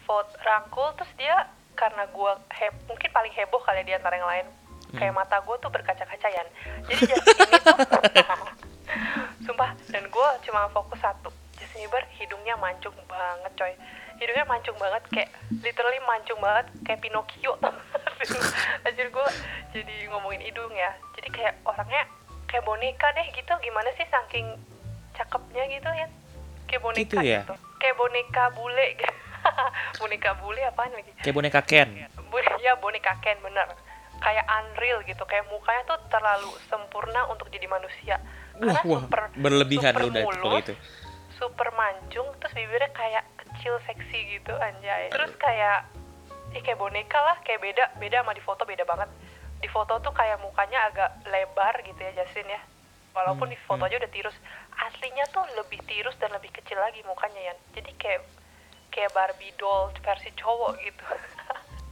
Foto 0.06 0.32
rangkul, 0.38 0.88
terus 0.94 1.10
dia 1.18 1.50
karena 1.74 2.06
gue 2.06 2.32
heb, 2.54 2.72
mungkin 2.86 3.10
paling 3.10 3.32
heboh 3.34 3.58
kali 3.58 3.82
di 3.82 3.92
antara 3.92 4.14
yang 4.14 4.28
lain, 4.28 4.46
kayak 4.94 5.10
Hmm. 5.10 5.18
mata 5.18 5.42
gue 5.42 5.56
tuh 5.58 5.68
berkaca-kacayan. 5.68 6.46
Jadi 6.86 7.02
Justin 7.04 7.36
ini 7.42 7.58
tuh, 7.58 7.78
sumpah, 9.44 9.70
dan 9.90 10.06
gue 10.06 10.28
cuma 10.44 10.70
fokus 10.70 11.02
satu. 11.02 11.28
Justin 11.56 11.82
Bieber 11.82 12.04
hidungnya 12.14 12.54
mancung 12.54 12.94
banget 13.06 13.52
coy 13.56 13.72
hidungnya 14.16 14.44
mancung 14.44 14.76
banget 14.76 15.02
kayak 15.08 15.28
literally 15.60 16.00
mancung 16.04 16.40
banget 16.40 16.66
kayak 16.84 17.00
Pinocchio 17.00 17.52
Anjir 18.82 19.08
gue 19.08 19.26
jadi 19.72 20.08
ngomongin 20.08 20.40
hidung 20.42 20.72
ya 20.72 20.90
jadi 21.12 21.28
kayak 21.28 21.54
orangnya 21.62 22.02
kayak 22.46 22.62
boneka 22.62 23.06
deh 23.12 23.26
gitu 23.30 23.52
gimana 23.60 23.88
sih 23.92 24.06
saking 24.06 24.46
cakepnya 25.12 25.64
gitu 25.68 25.90
ya 25.90 26.06
kayak 26.64 26.82
boneka 26.82 27.00
Gitu 27.02 27.16
ya? 27.20 27.40
kayak 27.76 27.94
boneka 27.94 28.44
bule 28.52 28.86
gitu. 28.94 29.12
boneka 30.00 30.30
bule 30.36 30.60
apaan 30.62 30.90
lagi 30.90 31.10
Kayak 31.18 31.34
boneka 31.34 31.60
Ken. 31.62 31.88
Ya 32.58 32.72
boneka 32.74 33.12
Ken 33.20 33.38
bener 33.40 33.68
kayak 34.16 34.44
unreal 34.48 35.04
gitu 35.04 35.22
kayak 35.22 35.44
mukanya 35.46 35.84
tuh 35.84 36.00
terlalu 36.08 36.48
sempurna 36.66 37.28
untuk 37.28 37.46
jadi 37.46 37.68
manusia 37.68 38.16
Wah, 38.56 38.80
wah, 38.82 39.04
berlebihan 39.34 39.92
super 39.92 40.00
lu 40.00 40.08
udah 40.08 40.22
kalau 40.32 40.56
itu. 40.56 40.74
super 41.30 41.68
mancung 41.70 42.24
terus 42.40 42.56
bibirnya 42.56 42.88
kayak 42.90 43.24
kecil 43.36 43.76
seksi 43.84 44.18
gitu 44.32 44.56
anjay 44.56 45.12
terus 45.12 45.30
kayak 45.36 45.84
ih 46.50 46.60
kayak 46.60 46.76
boneka 46.76 47.18
lah 47.18 47.36
kayak 47.40 47.60
beda 47.60 47.84
beda 47.96 48.20
sama 48.20 48.32
di 48.32 48.40
foto 48.40 48.62
beda 48.62 48.84
banget 48.84 49.08
di 49.56 49.68
foto 49.68 49.98
tuh 49.98 50.12
kayak 50.12 50.38
mukanya 50.38 50.86
agak 50.86 51.10
lebar 51.26 51.74
gitu 51.82 51.98
ya 51.98 52.12
Justin 52.14 52.46
ya 52.46 52.60
walaupun 53.12 53.48
Hmm, 53.48 53.54
di 53.54 53.58
foto 53.60 53.80
hmm. 53.80 53.88
aja 53.88 53.96
udah 53.96 54.12
tirus 54.12 54.36
aslinya 54.78 55.24
tuh 55.26 55.40
lebih 55.54 55.80
tirus 55.82 56.12
dan 56.16 56.30
lebih 56.30 56.52
kecil 56.52 56.76
lagi 56.76 57.00
mukanya 57.02 57.40
ya 57.42 57.54
jadi 57.72 57.90
kayak 57.96 58.20
kayak 58.90 59.10
Barbie 59.10 59.56
doll 59.56 59.88
versi 59.96 60.30
cowok 60.34 60.72
gitu 60.80 61.04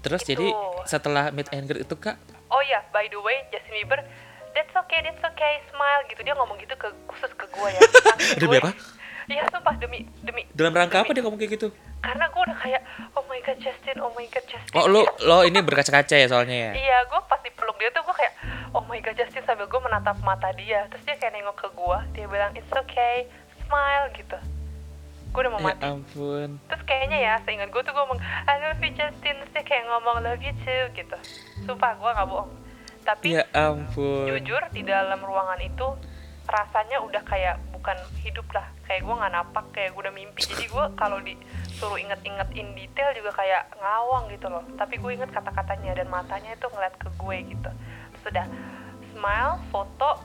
Terus 0.05 0.21
Gitu. 0.21 0.37
jadi 0.37 0.49
setelah 0.85 1.33
meet 1.33 1.49
and 1.49 1.65
greet 1.65 1.81
itu 1.83 1.97
kak, 1.97 2.21
oh 2.47 2.61
ya 2.61 2.85
by 2.93 3.09
the 3.09 3.17
way 3.17 3.41
Justin 3.49 3.73
Bieber 3.75 4.05
that's 4.53 4.77
okay 4.77 5.01
that's 5.01 5.25
okay 5.25 5.65
smile 5.67 6.05
gitu 6.07 6.21
dia 6.21 6.37
ngomong 6.37 6.61
gitu 6.61 6.77
ke 6.77 6.93
khusus 7.09 7.33
ke 7.33 7.49
gue 7.49 7.69
ya 7.71 7.81
Demi 8.37 8.61
apa? 8.61 8.77
Iya 9.25 9.49
sumpah 9.49 9.73
demi 9.75 10.05
demi 10.21 10.45
dalam 10.53 10.77
rangka 10.77 11.01
apa 11.01 11.09
demi- 11.09 11.17
dia 11.17 11.23
ngomong 11.25 11.41
kayak 11.41 11.53
gitu? 11.57 11.69
karena 11.99 12.29
gue 12.29 12.43
udah 12.45 12.59
kayak 12.61 12.83
oh 13.17 13.24
god 13.45 13.59
Justin. 13.59 13.97
Oh 13.99 14.11
my 14.11 14.27
god 14.27 14.45
Justin. 14.45 14.73
Oh 14.73 14.87
lo 14.87 15.01
lo 15.21 15.43
ini 15.43 15.61
berkaca-kaca 15.61 16.15
ya 16.15 16.27
soalnya 16.27 16.57
ya. 16.57 16.71
iya 16.75 16.99
gue 17.05 17.21
pas 17.23 17.39
dipeluk 17.39 17.77
dia 17.77 17.91
tuh 17.91 18.03
gue 18.03 18.15
kayak 18.15 18.35
oh 18.71 18.83
my 18.83 18.99
god 18.99 19.15
Justin 19.15 19.43
sambil 19.43 19.65
gue 19.65 19.79
menatap 19.79 20.17
mata 20.21 20.49
dia. 20.53 20.89
Terus 20.89 21.05
dia 21.05 21.15
kayak 21.15 21.33
nengok 21.35 21.57
ke 21.57 21.69
gue 21.71 21.99
dia 22.13 22.27
bilang 22.27 22.51
it's 22.53 22.71
okay. 22.71 23.29
Smile 23.63 24.09
gitu. 24.13 24.39
Gue 25.31 25.41
udah 25.41 25.53
mau 25.53 25.61
Ya 25.61 25.67
mati. 25.69 25.83
ampun. 25.85 26.49
terus 26.65 26.83
kayaknya 26.85 27.19
ya 27.21 27.35
seingat 27.43 27.69
gue 27.69 27.81
tuh 27.81 27.91
gue 27.91 28.01
ngomong 28.01 28.19
I 28.23 28.55
love 28.61 28.79
you 28.79 28.93
Justin. 28.93 29.35
Terus 29.37 29.53
dia 29.53 29.63
kayak 29.63 29.85
ngomong 29.85 30.17
love 30.21 30.41
you 30.41 30.55
too 30.59 30.83
gitu. 30.93 31.17
Sumpah 31.63 31.93
gue 31.93 32.11
nggak 32.11 32.27
bohong. 32.27 32.51
Tapi 33.03 33.27
Ya 33.33 33.45
ampun. 33.53 34.25
jujur 34.27 34.63
di 34.71 34.81
dalam 34.81 35.19
ruangan 35.19 35.61
itu 35.61 35.85
rasanya 36.45 37.01
udah 37.01 37.21
kayak 37.23 37.57
bukan 37.71 37.93
hidup 38.21 38.47
lah. 38.51 38.65
Kayak 38.85 39.03
gue 39.03 39.15
nggak 39.15 39.33
napak 39.35 39.65
kayak 39.71 39.91
gue 39.91 40.01
udah 40.01 40.15
mimpi. 40.15 40.41
Jadi 40.47 40.65
gue 40.67 40.85
kalau 40.95 41.19
disuruh 41.85 42.01
inget-inget 42.01 42.49
in 42.57 42.73
detail 42.73 43.13
juga 43.13 43.37
kayak 43.37 43.69
ngawang 43.77 44.33
gitu 44.33 44.49
loh. 44.49 44.65
Tapi 44.81 44.97
gue 44.97 45.21
inget 45.21 45.29
kata-katanya 45.29 46.01
dan 46.01 46.09
matanya 46.09 46.57
itu 46.57 46.65
ngeliat 46.73 46.97
ke 46.97 47.13
gue 47.13 47.37
gitu. 47.53 47.71
Sudah 48.25 48.49
smile 49.13 49.61
foto 49.69 50.25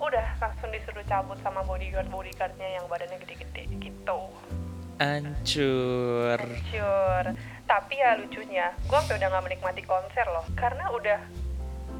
udah 0.00 0.26
langsung 0.40 0.72
disuruh 0.72 1.04
cabut 1.04 1.36
sama 1.44 1.60
bodyguard 1.68 2.08
bodyguardnya 2.08 2.80
yang 2.80 2.88
badannya 2.88 3.20
gede-gede 3.20 3.68
gitu. 3.84 4.32
Hancur. 4.96 6.40
hancur 6.40 7.24
tapi 7.68 8.00
ya 8.00 8.16
lucunya 8.16 8.72
gue 8.88 8.96
sampai 8.96 9.20
udah 9.20 9.28
nggak 9.28 9.44
menikmati 9.44 9.82
konser 9.84 10.24
loh. 10.32 10.48
Karena 10.56 10.88
udah 10.88 11.20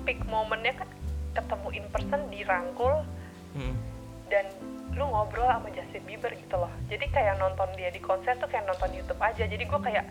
peak 0.08 0.24
momennya 0.24 0.80
kan 0.80 0.88
ketemu 1.36 1.68
in 1.76 1.86
person 1.92 2.24
dirangkul. 2.32 3.04
Hmm. 3.52 3.76
Dan 4.32 4.44
lu 4.94 5.10
ngobrol 5.10 5.50
sama 5.50 5.68
Justin 5.74 6.02
Bieber 6.06 6.30
gitu 6.38 6.54
loh. 6.54 6.70
Jadi 6.86 7.10
kayak 7.10 7.42
nonton 7.42 7.66
dia 7.74 7.90
di 7.90 7.98
konser 7.98 8.38
tuh 8.38 8.46
kayak 8.46 8.64
nonton 8.70 8.90
YouTube 8.94 9.18
aja. 9.18 9.42
Jadi 9.42 9.64
gue 9.66 9.80
kayak 9.82 10.06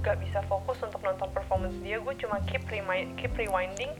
gak 0.00 0.16
bisa 0.18 0.40
fokus 0.48 0.80
untuk 0.80 1.04
nonton 1.04 1.28
performance 1.30 1.76
dia. 1.84 2.00
Gue 2.00 2.16
cuma 2.16 2.40
keep 2.48 2.64
remind, 2.72 3.12
keep 3.20 3.32
rewinding 3.36 3.92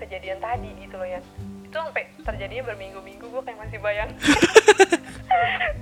kejadian 0.00 0.40
tadi 0.40 0.72
gitu 0.80 0.96
loh 0.96 1.06
ya. 1.06 1.20
Itu 1.68 1.76
sampai 1.76 2.10
terjadinya 2.24 2.72
berminggu-minggu 2.72 3.26
gue 3.28 3.42
kayak 3.44 3.58
masih 3.60 3.78
bayang. 3.82 4.10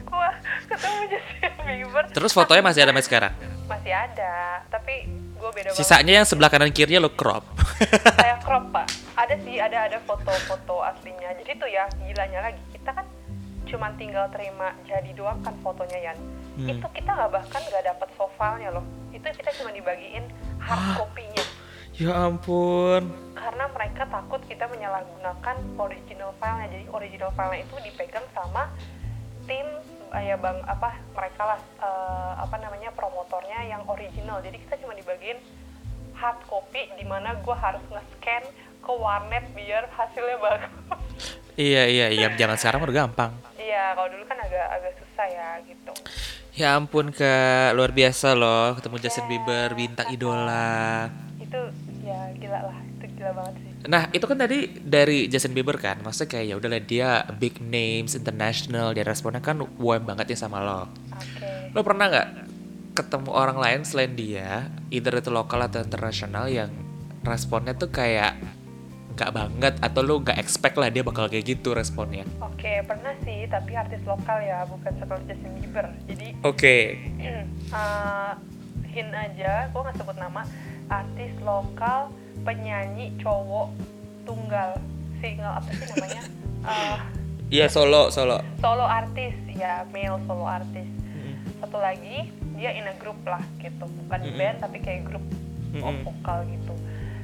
Gue 0.09 0.31
ketemu 0.69 1.01
Justin 1.09 1.53
Bieber. 1.65 2.05
Terus 2.13 2.33
fotonya 2.33 2.65
masih 2.65 2.81
ada 2.85 2.93
sampai 2.93 3.07
sekarang. 3.07 3.35
masih 3.71 3.93
ada 3.95 4.61
tapi 4.69 5.09
gue 5.09 5.51
beda 5.53 5.73
banget. 5.73 5.81
Sisanya 5.81 6.13
yang 6.21 6.27
sebelah 6.29 6.53
kanan 6.53 6.69
kirinya 6.69 7.09
lo 7.09 7.11
crop. 7.13 7.45
saya 8.21 8.37
crop 8.45 8.69
pak. 8.73 8.87
Ada 9.17 9.35
sih 9.41 9.57
ada 9.57 9.89
ada 9.89 9.99
foto-foto 10.05 10.85
aslinya. 10.85 11.33
Jadi 11.41 11.51
tuh 11.57 11.69
ya 11.73 11.89
gilanya 12.05 12.53
lagi 12.53 12.61
cuma 13.73 13.89
tinggal 13.97 14.29
terima 14.29 14.77
jadi 14.85 15.11
doang 15.17 15.41
kan 15.41 15.57
fotonya 15.65 16.13
Yan. 16.13 16.19
Hmm. 16.53 16.69
itu 16.69 16.87
kita 16.93 17.11
nggak 17.17 17.33
bahkan 17.33 17.61
nggak 17.65 17.85
dapet 17.89 18.09
soalnya 18.13 18.69
loh. 18.77 18.85
Itu 19.09 19.25
kita 19.25 19.51
cuma 19.57 19.73
dibagiin 19.73 20.29
hard 20.61 21.01
copy-nya. 21.01 21.45
Ya 21.97 22.13
ampun. 22.17 23.09
karena 23.37 23.65
mereka 23.69 24.09
takut 24.09 24.41
kita 24.49 24.69
menyalahgunakan 24.69 25.57
original 25.77 26.31
filenya. 26.37 26.69
Jadi 26.69 26.85
original 26.93 27.31
filenya 27.33 27.65
itu 27.65 27.75
dipegang 27.85 28.27
sama 28.37 28.69
tim 29.49 29.65
eh, 30.13 30.23
ya 30.29 30.37
bang 30.37 30.61
apa 30.69 31.01
mereka 31.17 31.43
lah 31.57 31.61
eh, 31.81 32.33
apa 32.45 32.57
namanya 32.61 32.93
promotornya 32.93 33.65
yang 33.65 33.83
original. 33.89 34.45
Jadi 34.45 34.61
kita 34.69 34.77
cuma 34.85 34.93
dibagiin 34.93 35.41
hard 36.17 36.41
copy 36.49 36.93
di 37.01 37.05
mana 37.09 37.35
gue 37.41 37.57
harus 37.57 37.83
nge-scan 37.89 38.45
ke 38.83 38.93
warnet 38.93 39.45
biar 39.57 39.89
hasilnya 39.89 40.39
bagus. 40.43 41.39
Iya 41.53 41.85
iya 41.85 42.07
iya, 42.09 42.33
jangan 42.33 42.57
sekarang 42.57 42.89
udah 42.89 42.97
gampang. 43.05 43.33
Iya 43.73 43.97
kalau 43.97 44.09
dulu 44.13 44.25
kan 44.29 44.37
agak 44.37 44.67
agak 44.69 44.93
susah 45.01 45.27
ya 45.33 45.49
gitu. 45.65 45.93
Ya 46.53 46.77
ampun 46.77 47.09
kak, 47.09 47.73
luar 47.73 47.97
biasa 47.97 48.37
loh 48.37 48.77
ketemu 48.77 48.97
Justin 49.01 49.25
Bieber, 49.25 49.73
bintang 49.73 50.09
idola. 50.13 51.09
itu 51.41 51.61
ya 52.05 52.29
gila 52.37 52.61
lah. 52.69 52.79
Itu 53.01 53.05
gila 53.17 53.33
banget 53.33 53.55
sih. 53.65 53.73
Nah 53.89 54.03
itu 54.13 54.25
kan 54.29 54.37
tadi 54.37 54.59
dari 54.85 55.33
Justin 55.33 55.57
Bieber 55.57 55.81
kan, 55.81 56.05
maksudnya 56.05 56.29
kayak 56.37 56.47
ya 56.53 56.55
udahlah 56.61 56.83
dia 56.85 57.11
big 57.41 57.57
names 57.65 58.13
international, 58.13 58.93
dia 58.93 59.09
responnya 59.09 59.41
kan 59.41 59.65
warm 59.81 60.05
banget 60.05 60.37
ya 60.37 60.45
sama 60.45 60.61
lo. 60.61 60.93
oke. 61.17 61.73
Lo 61.73 61.81
pernah 61.81 62.13
nggak 62.13 62.29
ketemu 62.93 63.31
orang 63.33 63.57
lain 63.57 63.81
selain 63.89 64.13
dia, 64.13 64.69
either 64.93 65.17
itu 65.17 65.33
lokal 65.33 65.65
atau 65.65 65.81
internasional 65.81 66.53
yang 66.53 66.69
responnya 67.25 67.73
tuh 67.73 67.89
kayak 67.89 68.37
nggak 69.13 69.31
banget 69.31 69.75
atau 69.79 70.01
lo 70.01 70.21
nggak 70.21 70.39
expect 70.39 70.77
lah 70.77 70.89
dia 70.89 71.05
bakal 71.05 71.29
kayak 71.29 71.45
gitu 71.47 71.73
responnya? 71.73 72.25
Oke, 72.41 72.81
pernah 72.83 73.13
sih, 73.23 73.45
tapi 73.47 73.77
artis 73.77 74.01
lokal 74.03 74.41
ya, 74.41 74.65
bukan 74.67 74.93
seperti 74.97 75.23
Justin 75.33 75.53
Bieber. 75.61 75.87
Jadi, 76.09 76.29
Oke. 76.43 76.77
uh, 77.73 78.33
hint 78.93 79.13
aja, 79.13 79.69
gue 79.69 79.81
nggak 79.81 79.97
sebut 79.97 80.17
nama, 80.17 80.43
artis 80.89 81.33
lokal, 81.41 82.13
penyanyi 82.43 83.13
cowok 83.21 83.73
tunggal, 84.25 84.77
single 85.21 85.55
apa 85.57 85.69
sih 85.73 85.87
namanya? 85.97 86.23
Uh, 86.67 86.99
Iya 87.53 87.69
solo 87.69 88.09
solo. 88.09 88.41
solo 88.65 88.89
artis, 88.89 89.37
ya 89.53 89.85
male 89.93 90.17
solo 90.25 90.49
artis. 90.49 90.89
Satu 91.61 91.77
lagi, 91.77 92.33
dia 92.57 92.73
in 92.73 92.89
a 92.89 92.97
group 92.97 93.21
lah 93.29 93.45
gitu, 93.61 93.85
bukan 93.85 94.25
Mm-mm. 94.25 94.39
band 94.41 94.57
tapi 94.65 94.81
kayak 94.81 95.05
grup 95.05 95.21
Mm-mm. 95.77 96.01
vokal 96.01 96.49
gitu. 96.49 96.73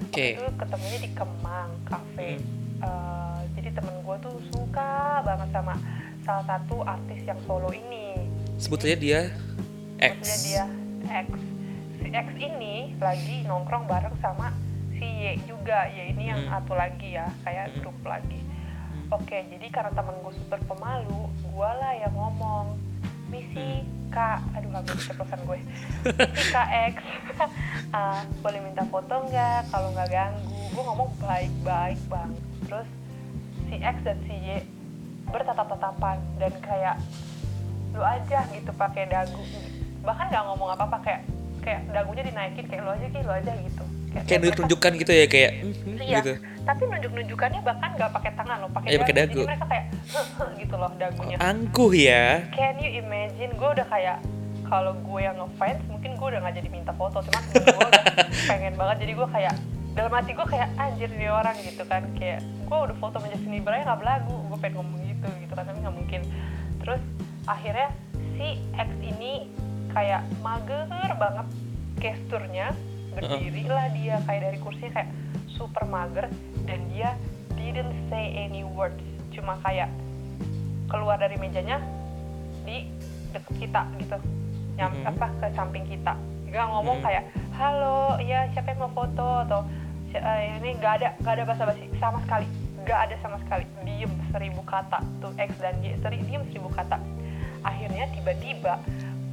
Oke. 0.09 0.27
itu 0.35 0.45
ketemunya 0.57 0.99
di 0.99 1.11
Kemang 1.13 1.71
Cafe 1.85 2.31
Hmm. 2.39 2.57
Eh, 2.81 3.39
jadi 3.55 3.75
temen 3.75 3.91
gue 3.99 4.17
tuh 4.19 4.39
suka 4.49 4.91
banget 5.21 5.51
sama 5.51 5.75
salah 6.23 6.47
satu 6.47 6.81
artis 6.81 7.21
yang 7.23 7.41
solo 7.43 7.69
ini 7.69 8.15
Sebut 8.57 8.79
saja 8.79 8.95
dia 8.95 9.21
X. 9.97 10.15
maksudnya 10.17 10.39
dia 10.41 10.65
X 11.21 11.29
si 11.97 12.09
X 12.09 12.27
ini 12.37 12.75
lagi 12.97 13.43
nongkrong 13.43 13.85
bareng 13.85 14.15
sama 14.17 14.55
si 14.93 15.03
Y 15.03 15.43
juga 15.45 15.87
Y 15.89 16.15
ini 16.15 16.25
yang 16.29 16.41
Hmm. 16.41 16.51
satu 16.57 16.73
lagi 16.73 17.13
ya 17.13 17.27
kayak 17.43 17.67
Hmm. 17.69 17.79
grup 17.83 17.99
lagi 18.05 18.41
oke 19.09 19.27
jadi 19.45 19.67
karena 19.69 19.91
temen 19.93 20.15
gue 20.17 20.33
super 20.37 20.61
pemalu 20.65 21.21
gue 21.43 21.71
lah 21.75 21.93
yang 21.97 22.15
ngomong 22.15 22.79
misi 23.29 23.69
Kak 24.09 24.41
aduh 24.53 24.73
hampir 24.73 24.97
keceplosan 24.97 25.41
gue. 25.45 25.59
Misi 26.07 26.47
Kak 26.49 26.69
X. 26.91 26.95
Ah, 27.89 28.21
boleh 28.39 28.61
minta 28.61 28.85
foto 28.85 29.09
nggak? 29.23 29.73
Kalau 29.73 29.89
nggak 29.91 30.09
ganggu. 30.09 30.45
Gue 30.69 30.83
ngomong 30.83 31.09
baik-baik 31.19 31.97
bang. 32.05 32.31
Terus 32.63 32.89
si 33.65 33.77
X 33.79 33.97
dan 34.03 34.19
si 34.23 34.35
Y 34.35 34.61
bertatap-tatapan 35.27 36.21
dan 36.37 36.53
kayak 36.61 36.97
lu 37.91 38.01
aja 38.01 38.45
gitu 38.51 38.69
pakai 38.75 39.09
dagu. 39.09 39.41
Bahkan 40.01 40.25
nggak 40.27 40.45
ngomong 40.47 40.69
apa-apa 40.71 41.01
kayak 41.01 41.23
kayak 41.59 41.81
dagunya 41.89 42.23
dinaikin 42.23 42.65
kayak 42.65 42.83
lu 42.83 42.91
aja 42.91 43.07
kayak 43.09 43.25
lu 43.25 43.33
aja 43.35 43.53
gitu. 43.57 43.85
Kayak 44.09 44.21
mereka- 44.21 44.37
nunjuk-nunjukkan 44.39 44.93
gitu 44.99 45.13
ya 45.15 45.27
kayak 45.27 45.53
mhm, 45.59 45.97
Iya, 45.99 46.17
gitu. 46.19 46.33
Tapi 46.69 46.85
nunjuk-nunjukannya 46.85 47.65
bahkan 47.65 47.97
nggak 47.97 48.13
pakai 48.13 48.33
tangan 48.37 48.61
loh, 48.61 48.69
pakai 48.69 49.01
pakai 49.01 49.15
dagu. 49.17 49.33
dagu. 49.33 49.41
Jadi 49.41 49.49
mereka 49.49 49.67
kayak 49.73 49.85
gitu 50.61 50.75
loh 50.77 50.93
dagunya. 51.01 51.37
Angkuh 51.41 51.93
ya. 51.97 52.45
Can 52.53 52.77
you 52.77 53.01
imagine? 53.01 53.57
Gue 53.57 53.73
udah 53.73 53.89
kayak 53.89 54.21
kalau 54.69 54.93
gue 55.01 55.21
yang 55.25 55.41
ngefans, 55.41 55.81
mungkin 55.89 56.11
gue 56.21 56.27
udah 56.29 56.41
nggak 56.45 56.55
jadi 56.61 56.69
minta 56.69 56.93
foto, 56.93 57.25
cuma 57.25 57.41
gue 57.41 57.65
udah 57.65 58.05
pengen 58.53 58.77
banget. 58.77 58.97
Jadi 59.09 59.13
gue 59.17 59.29
kayak 59.33 59.55
dalam 59.97 60.13
hati 60.13 60.31
gue 60.37 60.45
kayak 60.45 60.69
anjir 60.77 61.09
nih 61.09 61.33
orang 61.33 61.57
gitu 61.65 61.83
kan, 61.89 62.05
kayak 62.21 62.45
gue 62.45 62.79
udah 62.85 62.97
foto 63.01 63.17
sama 63.17 63.33
Justin 63.33 63.49
Bieber 63.57 63.73
aja 63.73 63.89
nggak 63.89 64.01
belagu, 64.05 64.37
gue 64.37 64.59
pengen 64.61 64.75
ngomong 64.85 65.01
gitu 65.09 65.29
gitu 65.41 65.53
kan, 65.57 65.65
tapi 65.65 65.79
nggak 65.81 65.97
mungkin. 65.97 66.21
Terus 66.85 67.01
akhirnya 67.49 67.89
si 68.37 68.61
X 68.77 68.89
ini 69.01 69.49
kayak 69.97 70.21
mager 70.45 71.17
banget 71.17 71.49
gesturnya 71.97 72.77
berdiri 73.17 73.65
lah 73.67 73.89
dia 73.91 74.21
kayak 74.29 74.53
dari 74.53 74.59
kursinya 74.61 75.01
kayak 75.01 75.11
super 75.49 75.83
mager 75.89 76.29
dan 76.69 76.85
dia 76.93 77.17
didn't 77.57 77.97
say 78.07 78.29
any 78.37 78.63
words. 78.63 79.01
Cuma 79.33 79.57
kayak 79.65 79.89
keluar 80.87 81.17
dari 81.17 81.41
mejanya 81.41 81.81
di 82.63 82.85
deket 83.33 83.55
kita 83.57 83.83
gitu. 83.97 84.17
Nyam 84.77 84.93
Mhm. 84.93 85.11
apa 85.11 85.27
ke 85.41 85.47
samping 85.57 85.85
kita. 85.85 86.13
Nggak 86.49 86.67
ngomong 86.69 87.01
Mhm. 87.01 87.05
kayak 87.05 87.25
halo 87.57 88.21
ya 88.21 88.47
siapa 88.53 88.73
yang 88.73 88.81
mau 88.85 88.93
foto? 88.95 89.27
Atau 89.43 89.61
"Si- 90.09 90.21
eh, 90.21 90.57
ini 90.57 90.77
nggak 90.77 90.93
ada 91.03 91.09
nggak 91.19 91.35
ada 91.35 91.45
basa-basi. 91.45 91.89
Sama 91.97 92.21
sekali. 92.23 92.47
Nggak 92.85 93.01
ada 93.11 93.15
sama 93.21 93.37
sekali. 93.43 93.65
Diem 93.83 94.13
seribu 94.31 94.61
kata. 94.65 95.01
Tuh 95.19 95.33
X 95.35 95.51
dan 95.59 95.77
Y 95.81 95.97
seri 95.99 96.21
diem 96.23 96.45
seribu 96.49 96.69
kata. 96.69 96.97
Akhirnya 97.61 98.07
tiba-tiba 98.13 98.79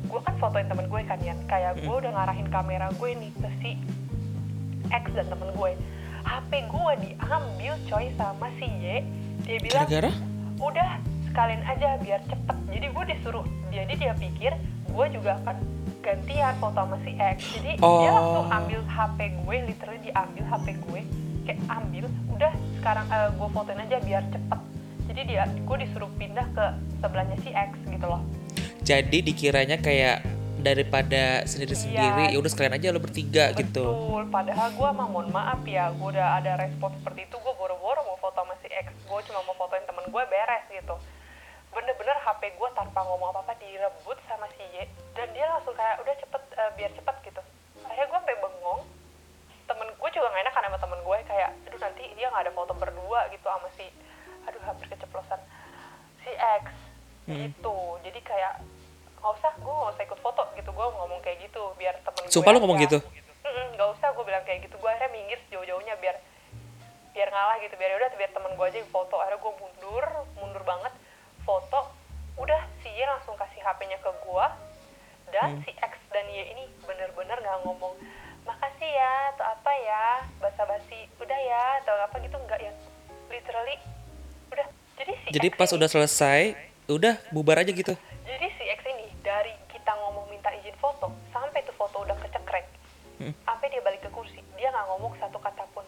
gue 0.06 0.20
kan 0.22 0.36
fotoin 0.38 0.68
temen 0.68 0.86
gue 0.86 1.02
kan 1.04 1.20
Yan. 1.22 1.40
Kayak 1.46 1.80
gue 1.80 1.88
Mhm. 1.88 2.02
udah 2.04 2.12
ngarahin 2.14 2.48
kamera 2.50 2.88
gue 2.92 3.10
nih 3.16 3.32
ke 3.32 3.50
si 3.60 3.72
X 4.92 5.06
dan 5.14 5.28
temen 5.28 5.50
gue 5.52 5.72
HP 6.26 6.52
gue 6.66 6.94
diambil 7.04 7.74
coy 7.86 8.06
sama 8.14 8.48
si 8.58 8.66
Y. 8.66 9.06
Dia 9.42 9.58
bilang 9.60 9.86
Gara-gara? 9.86 10.12
udah 10.58 10.90
sekalian 11.26 11.62
aja 11.64 11.96
biar 11.98 12.20
cepet. 12.24 12.58
Jadi 12.68 12.86
gue 12.90 13.04
disuruh 13.08 13.46
jadi 13.70 13.94
dia 13.94 14.14
pikir 14.14 14.52
gue 14.88 15.06
juga 15.12 15.38
akan 15.40 15.58
gantian 16.02 16.54
foto 16.56 16.80
sama 16.80 16.98
si 17.02 17.12
X. 17.14 17.38
Jadi 17.54 17.72
dia 17.76 17.84
Oh. 17.84 18.10
langsung 18.10 18.48
ambil 18.48 18.80
HP 18.84 19.18
gue 19.38 19.56
literally 19.66 20.02
diambil 20.02 20.44
HP 20.48 20.66
gue 20.82 21.02
kayak 21.44 21.62
ambil 21.68 22.06
udah 22.28 22.52
sekarang 22.76 23.06
eh, 23.08 23.30
gue 23.32 23.48
fotoin 23.48 23.80
aja 23.80 23.98
biar 24.00 24.24
cepet. 24.28 24.60
Jadi 25.06 25.22
dia 25.28 25.44
gue 25.46 25.78
disuruh 25.78 26.10
pindah 26.12 26.48
ke 26.52 26.66
sebelahnya 27.00 27.38
si 27.40 27.50
X 27.50 27.72
gitu 27.86 28.06
loh. 28.06 28.22
Jadi 28.82 29.18
dikiranya 29.24 29.78
kayak 29.78 30.22
daripada 30.66 31.46
sendiri-sendiri 31.46 32.24
Iya. 32.28 32.34
ya 32.34 32.38
udah 32.42 32.50
sekalian 32.50 32.74
aja 32.74 32.90
lo 32.90 32.98
bertiga 32.98 33.54
gitu. 33.54 33.86
Betul, 33.86 34.24
padahal 34.28 34.74
gue 34.74 34.90
mah 34.90 35.08
mohon 35.08 35.30
maaf 35.30 35.62
ya, 35.64 35.94
gue 35.94 36.08
udah 36.10 36.42
ada 36.42 36.58
respon 36.58 36.90
seperti 36.98 37.30
itu, 37.30 37.38
gue 37.38 37.54
boro-boro 37.54 38.02
mau 38.02 38.18
foto 38.18 38.42
sama 38.42 38.58
si 38.60 38.68
X, 38.68 38.90
gue 39.06 39.20
cuma 39.24 39.46
mau 39.46 39.54
fotoin 39.54 39.86
temen 39.86 40.06
gue 40.06 40.24
beres 40.26 40.66
gitu. 40.68 40.96
Bener-bener 41.70 42.18
HP 42.18 42.42
gue 42.52 42.70
tanpa 42.74 43.00
ngomong 43.04 43.30
apa-apa 43.30 43.54
direbut 43.58 44.18
sama 44.26 44.50
si 44.54 44.66
Y, 44.74 44.84
dan 45.14 45.30
dia 45.32 45.46
langsung 45.48 45.76
kayak 45.76 46.02
udah 46.02 46.16
cepet, 46.18 46.42
eh, 46.52 46.72
biar 46.74 46.92
cepet 46.92 47.16
gitu. 47.24 47.42
Akhirnya 47.84 48.08
gue 48.08 48.20
sampai 48.20 48.38
bengong, 48.40 48.82
temen 49.66 49.88
gue 49.92 50.10
juga 50.10 50.28
gak 50.28 50.42
enak 50.42 50.54
kan 50.54 50.64
sama 50.64 50.80
temen 50.80 51.00
gue, 51.00 51.18
kayak 51.24 51.50
aduh 51.64 51.80
nanti 51.80 52.04
dia 52.14 52.28
gak 52.28 52.44
ada 52.44 52.52
foto 52.52 52.74
berdua 52.74 53.20
gitu 53.30 53.46
sama 53.46 53.70
si, 53.74 53.86
aduh 54.44 54.62
hampir 54.62 54.88
keceplosan, 54.90 55.40
si 56.20 56.34
X 56.34 56.66
Hmm. 57.26 57.42
gitu. 57.42 57.78
Jadi 58.06 58.22
kayak 58.22 58.62
nggak 59.26 59.34
usah, 59.36 59.52
gue 59.56 59.74
nggak 59.74 59.92
usah 59.92 60.04
ikut 60.06 60.20
foto 60.22 60.44
gitu, 60.54 60.70
gue 60.70 60.86
ngomong 60.88 61.18
kayak 61.20 61.38
gitu 61.42 61.62
biar 61.76 61.98
temen 62.00 62.22
gue 62.22 62.30
Sumpah 62.30 62.52
lo 62.52 62.62
ngomong 62.62 62.78
gitu? 62.80 63.02
Nggak 63.74 63.90
usah 63.92 64.08
gue 64.12 64.22
bilang 64.24 64.44
kayak 64.44 64.60
gitu. 64.64 64.78
Gue 64.78 64.86
akhirnya 64.88 65.10
minggir 65.12 65.42
sejauh-jauhnya 65.44 65.98
biar 65.98 66.16
biar 67.12 67.28
ngalah 67.28 67.58
gitu. 67.60 67.74
Biar 67.74 67.92
udah 67.96 68.10
biar 68.14 68.32
temen 68.32 68.52
gue 68.54 68.66
aja 68.66 68.78
yang 68.78 68.92
foto. 68.92 69.18
Akhirnya 69.18 69.40
gue 69.40 69.54
mundur 69.56 70.06
mundur 70.36 70.64
banget 70.64 70.94
foto. 71.42 71.90
Udah 72.36 72.62
si 72.80 72.90
Y 72.90 73.02
langsung 73.04 73.34
kasih 73.34 73.60
HP-nya 73.60 73.98
ke 73.98 74.12
gue 74.14 74.46
dan 75.32 75.50
Hmm. 75.52 75.62
si 75.62 75.74
X 75.74 75.94
dan 76.10 76.26
Y 76.28 76.46
ini 76.48 76.64
bener-bener 76.82 77.36
nggak 77.36 77.60
ngomong 77.64 77.98
makasih 78.44 78.86
ya 78.88 79.14
atau 79.32 79.46
apa 79.48 79.72
ya 79.76 80.06
basa-basi. 80.38 81.10
Udah 81.18 81.40
ya 81.40 81.64
atau 81.82 81.98
apa 81.98 82.20
gitu 82.20 82.38
nggak 82.38 82.62
ya. 82.62 82.72
Literally 83.28 83.76
udah. 84.50 84.68
Jadi 84.96 85.12
si 85.18 85.28
Jadi 85.34 85.48
X 85.50 85.54
pas 85.56 85.68
ini- 85.68 85.78
udah 85.78 85.90
selesai, 85.90 86.42
udah 86.88 87.14
bubar 87.30 87.58
aja 87.58 87.72
gitu. 87.72 87.98
jadi 88.24 88.48
si 88.52 88.64
X 88.68 88.82
ini 88.86 89.08
dari 89.22 89.54
kita 89.68 89.92
ngomong 89.96 90.28
minta 90.28 90.50
izin 90.52 90.75
foto 90.86 91.10
sampai 91.32 91.60
tuh 91.62 91.74
foto 91.74 91.98
udah 92.00 92.14
kecekrek, 92.20 92.66
Hmm. 93.16 93.34
sampai 93.42 93.68
dia 93.68 93.82
balik 93.82 94.00
ke 94.00 94.10
kursi, 94.10 94.38
dia 94.54 94.70
nggak 94.70 94.86
ngomong 94.88 95.18
satu 95.18 95.40
kata 95.40 95.66
pun. 95.72 95.86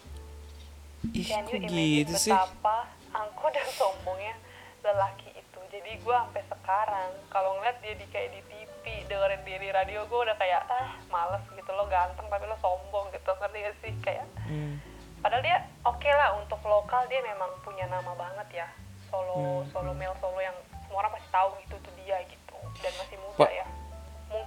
Ih, 1.08 1.22
Can 1.22 1.46
you 1.46 1.60
imagine 1.60 1.78
gitu 2.02 2.14
sih? 2.18 2.32
betapa 2.32 2.76
angkuh 3.12 3.48
dan 3.48 3.68
sombongnya 3.70 4.34
lelaki 4.80 5.30
itu. 5.32 5.44
Jadi 5.68 5.90
gue 5.96 6.14
sampai 6.16 6.42
sekarang 6.44 7.10
kalau 7.28 7.54
ngeliat 7.56 7.78
dia 7.78 7.94
di 7.94 8.06
kayak 8.08 8.32
di 8.32 8.40
TV 8.42 8.66
dengerin 9.06 9.42
dia 9.42 9.58
di 9.58 9.70
radio 9.70 10.00
gue 10.04 10.20
udah 10.20 10.34
kayak 10.34 10.66
ah 10.66 10.96
males 11.06 11.44
gitu 11.48 11.70
lo 11.70 11.86
ganteng 11.86 12.26
tapi 12.26 12.44
lo 12.44 12.56
sombong 12.58 13.06
gitu 13.10 13.30
ngerti 13.30 13.58
gak 13.60 13.76
sih 13.78 13.92
kayak 14.00 14.26
Hmm. 14.42 14.80
padahal 15.18 15.40
dia 15.40 15.56
oke 15.82 16.08
lah 16.10 16.34
untuk 16.34 16.60
lokal 16.62 17.04
dia 17.06 17.20
memang 17.22 17.52
punya 17.60 17.84
nama 17.86 18.10
banget 18.14 18.48
ya 18.56 18.68
solo 19.06 19.60
Hmm. 19.60 19.68
solo 19.68 19.92
male 19.92 20.16
solo 20.16 20.40
yang 20.40 20.56
semua 20.80 20.98
orang 21.00 21.12
pasti 21.14 21.28
tahu 21.30 21.48
gitu 21.62 21.76
tuh 21.78 21.92
dia 21.98 22.16
gitu 22.24 22.56
dan 22.78 22.92
masih 22.96 23.16
muda 23.18 23.38
Pak. 23.38 23.47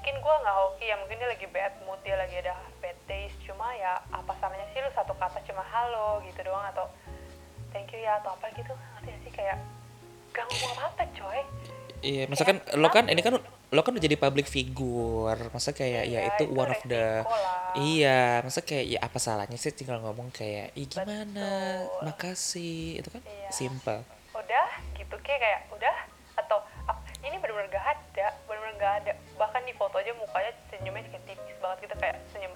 Ya 0.02 0.10
mungkin 0.10 0.26
gua 0.26 0.34
nggak 0.42 0.58
hoki 0.58 0.86
ya 0.90 0.96
mungkin 0.98 1.18
dia 1.22 1.30
lagi 1.30 1.46
bad 1.54 1.74
mood 1.86 2.00
dia 2.02 2.18
lagi 2.18 2.34
ada 2.42 2.58
bad 2.82 2.98
days 3.06 3.30
cuma 3.46 3.70
ya 3.78 4.02
apa 4.10 4.34
salahnya 4.42 4.66
sih 4.74 4.82
lu 4.82 4.90
satu 4.98 5.14
kata 5.14 5.38
cuma 5.46 5.62
halo 5.62 6.18
gitu 6.26 6.42
doang 6.42 6.66
atau 6.74 6.90
thank 7.70 7.94
you 7.94 8.02
ya 8.02 8.18
atau 8.18 8.34
apa 8.34 8.50
gitu 8.58 8.74
ngerti 8.74 9.14
gak 9.14 9.20
sih 9.22 9.32
kayak 9.32 9.58
gak 10.34 10.46
ngomong 10.50 10.74
apa 10.74 10.90
apa 10.90 11.04
coy 11.14 11.42
Iya, 12.02 12.26
masa 12.26 12.50
kan 12.50 12.58
lo 12.82 12.90
kan 12.90 13.14
ini 13.14 13.22
kan 13.22 13.38
lo 13.70 13.82
kan 13.86 13.94
udah 13.94 14.02
jadi 14.02 14.18
public 14.18 14.50
figure, 14.50 15.38
masa 15.54 15.70
kayak 15.70 16.10
ya 16.10 16.18
Iya, 16.26 16.34
itu 16.34 16.50
itu 16.50 16.58
one 16.58 16.74
of 16.74 16.82
the 16.90 17.22
lah. 17.22 17.78
iya, 17.78 18.42
masa 18.42 18.66
kayak 18.66 18.86
ya 18.90 19.00
apa 19.06 19.22
salahnya 19.22 19.54
sih 19.54 19.70
tinggal 19.70 20.02
ngomong 20.02 20.34
kayak 20.34 20.74
ih 20.74 20.90
gimana, 20.90 21.46
Betul. 21.86 22.02
makasih, 22.10 22.98
itu 22.98 23.06
kan 23.06 23.22
Iya. 23.22 23.50
simple. 23.54 24.02
udah 24.34 24.68
gitu 24.98 25.14
kayak 25.22 25.40
kayak 25.46 25.60
udah 25.70 25.94
ah, 25.94 26.00
ini 27.32 27.40
benar-benar 27.40 27.72
gak 27.72 27.86
ada 27.88 28.28
benar-benar 28.44 28.76
gak 28.76 28.94
ada. 29.04 29.12
Bahkan 29.40 29.62
di 29.64 29.74
foto 29.80 29.96
aja 29.98 30.12
mukanya 30.20 30.52
senyumnya 30.68 31.08
kayak 31.08 31.24
tipis 31.24 31.58
banget 31.64 31.78
gitu 31.88 31.96
kayak 31.96 32.16
senyum 32.36 32.54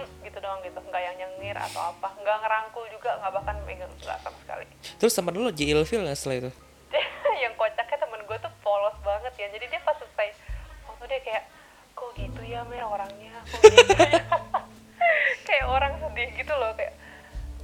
hmm, 0.00 0.08
gitu 0.24 0.38
doang 0.40 0.60
gitu. 0.64 0.80
Nggak 0.80 1.02
yang 1.04 1.16
nyengir 1.20 1.56
atau 1.60 1.80
apa. 1.92 2.08
Nggak 2.16 2.36
ngerangkul 2.40 2.84
juga 2.88 3.10
nggak 3.20 3.32
bahkan 3.36 3.56
megang 3.68 3.92
nggak 4.00 4.18
sama 4.24 4.38
sekali. 4.40 4.64
Terus 4.96 5.12
temen 5.12 5.36
lo 5.36 5.52
J 5.52 5.60
Ilfil 5.76 6.02
nggak 6.02 6.16
setelah 6.16 6.36
itu? 6.40 6.50
yang 7.44 7.52
kocaknya 7.60 7.98
temen 8.00 8.20
gue 8.24 8.38
tuh 8.40 8.52
polos 8.64 8.96
banget 9.04 9.32
ya. 9.36 9.46
Jadi 9.52 9.64
dia 9.68 9.80
pas 9.84 9.94
selesai 10.00 10.28
foto 10.88 11.04
dia 11.04 11.20
kayak 11.20 11.44
kok 11.92 12.10
gitu 12.16 12.40
ya 12.48 12.64
mer 12.64 12.88
orangnya? 12.88 13.36
Kok 13.44 13.60
gitu 13.68 13.92
ya? 13.92 14.24
Kayak 15.46 15.66
orang 15.68 15.92
sedih 16.00 16.28
gitu 16.34 16.54
loh 16.54 16.72
kayak 16.74 16.94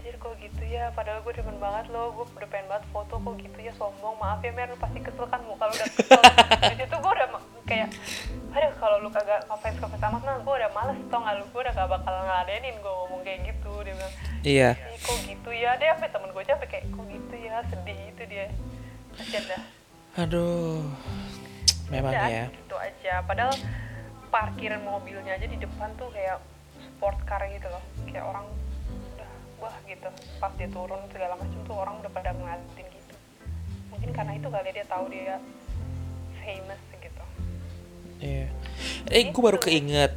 anjir 0.04 0.20
kok 0.20 0.36
gitu 0.36 0.62
ya. 0.68 0.92
Padahal 0.92 1.24
gue 1.24 1.32
demen 1.32 1.56
banget 1.56 1.88
loh. 1.88 2.12
Gue 2.12 2.28
udah 2.28 2.50
pengen 2.52 2.68
banget 2.68 2.84
foto 2.92 3.16
kok 3.16 3.40
gitu 3.40 3.56
ya. 3.56 3.72
Sombong. 3.72 4.20
Maaf 4.20 4.44
ya 4.44 4.52
mer. 4.52 4.68
Lu 4.68 4.76
pasti 4.76 5.00
kesel 5.00 5.24
kan 5.32 5.40
muka 5.48 5.64
lu 5.64 5.72
udah 5.80 5.88
kesel. 5.96 6.20
Di 6.68 6.76
situ 6.84 6.96
gue 7.00 7.12
udah 7.16 7.28
kayak 7.64 7.88
aduh 8.52 8.72
kalau 8.76 9.00
lu 9.00 9.08
kagak 9.08 9.40
ngefans 9.48 9.80
ngefans 9.80 10.04
amat 10.04 10.22
nah 10.28 10.36
gue 10.36 10.54
udah 10.60 10.70
males 10.76 11.00
tau 11.08 11.24
gak 11.24 11.34
lu? 11.40 11.44
Gue 11.48 11.60
udah 11.64 11.72
gak 11.72 11.88
bakal 11.88 12.14
ngeladenin 12.20 12.76
gue 12.84 12.92
ngomong 12.92 13.20
kayak 13.24 13.40
gitu 13.48 13.72
dia 13.80 13.94
bilang. 13.96 14.14
Iya. 14.44 14.70
Kok 15.00 15.18
gitu 15.24 15.50
ya? 15.56 15.70
Dia 15.80 15.88
sampai 15.96 16.10
temen 16.12 16.28
gue 16.36 16.42
aja 16.44 16.54
kayak 16.60 16.84
kok 16.84 17.06
gitu 17.08 17.34
ya? 17.40 17.56
Sedih 17.72 17.98
itu 18.12 18.22
dia. 18.28 18.46
Kasian 19.16 19.44
dah. 19.48 19.62
Aduh, 20.20 20.84
memang 21.88 22.12
ya. 22.12 22.52
gitu 22.52 22.76
aja. 22.76 23.24
Padahal 23.24 23.56
parkiran 24.28 24.84
mobilnya 24.84 25.40
aja 25.40 25.48
di 25.48 25.56
depan 25.56 25.96
tuh 25.96 26.12
kayak 26.12 26.44
sport 26.76 27.16
car 27.24 27.40
gitu 27.48 27.72
loh. 27.72 27.80
Kayak 28.04 28.28
orang 28.28 28.46
wah 29.64 29.76
gitu 29.88 30.08
pas 30.36 30.52
dia 30.60 30.68
turun 30.68 31.00
segala 31.08 31.40
macam 31.40 31.58
tuh 31.64 31.76
orang 31.80 31.94
udah 32.04 32.12
pada 32.12 32.36
ngeliatin 32.36 32.86
gitu 32.92 33.14
mungkin 33.88 34.10
karena 34.12 34.32
itu 34.36 34.48
kali 34.52 34.68
dia 34.76 34.86
tahu 34.86 35.04
dia 35.08 35.40
famous 36.44 36.82
gitu 37.00 37.22
Iya. 38.24 38.46
Eh, 39.10 39.28
gue 39.28 39.42
baru 39.42 39.60
keinget. 39.60 40.16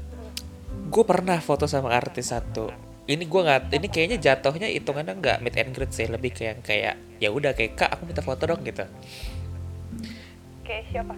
Gue 0.88 1.04
pernah 1.04 1.36
foto 1.44 1.68
sama 1.68 1.92
artis 1.92 2.32
satu. 2.32 2.72
Ini 3.08 3.24
gue 3.24 3.42
nggak, 3.44 3.72
ini 3.76 3.88
kayaknya 3.92 4.18
jatuhnya 4.20 4.68
hitungannya 4.72 5.16
nggak 5.20 5.38
meet 5.44 5.56
and 5.60 5.72
greet 5.76 5.92
sih, 5.92 6.08
lebih 6.08 6.32
kayak 6.32 6.64
kayak 6.64 6.96
ya 7.20 7.32
udah 7.32 7.52
kayak 7.52 7.76
kak 7.76 7.90
aku 7.92 8.04
minta 8.08 8.24
foto 8.24 8.48
dong 8.48 8.64
gitu. 8.64 8.84
kayak 10.68 10.84
siapa 10.92 11.16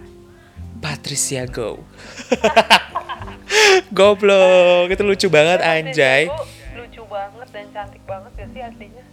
Patricia 0.78 1.44
Go. 1.50 1.82
Goblok, 3.96 4.88
itu 4.94 5.02
lucu 5.02 5.26
banget 5.26 5.60
anjay. 5.60 6.30
Dan 7.50 7.66
cantik 7.74 8.02
banget 8.06 8.30
gak 8.38 8.48
sih 8.54 8.62
aslinya 8.62 9.04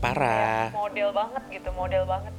Parah. 0.00 0.72
Kayak 0.72 0.80
model 0.80 1.08
banget 1.12 1.42
gitu 1.52 1.70
model 1.76 2.04
banget 2.08 2.34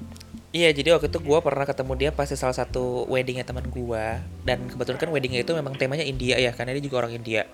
Iya, 0.52 0.76
jadi 0.76 1.00
waktu 1.00 1.08
itu 1.08 1.20
gue 1.24 1.40
pernah 1.40 1.64
ketemu 1.64 1.94
dia 1.96 2.10
pas 2.12 2.28
di 2.28 2.36
salah 2.36 2.52
satu 2.52 3.08
weddingnya 3.08 3.48
teman 3.48 3.64
gue 3.72 4.06
dan 4.44 4.68
kebetulan 4.68 5.00
kan 5.00 5.08
weddingnya 5.08 5.48
itu 5.48 5.56
memang 5.56 5.80
temanya 5.80 6.04
India 6.04 6.36
ya, 6.36 6.52
karena 6.52 6.76
dia 6.76 6.84
juga 6.84 7.08
orang 7.08 7.16
India. 7.16 7.48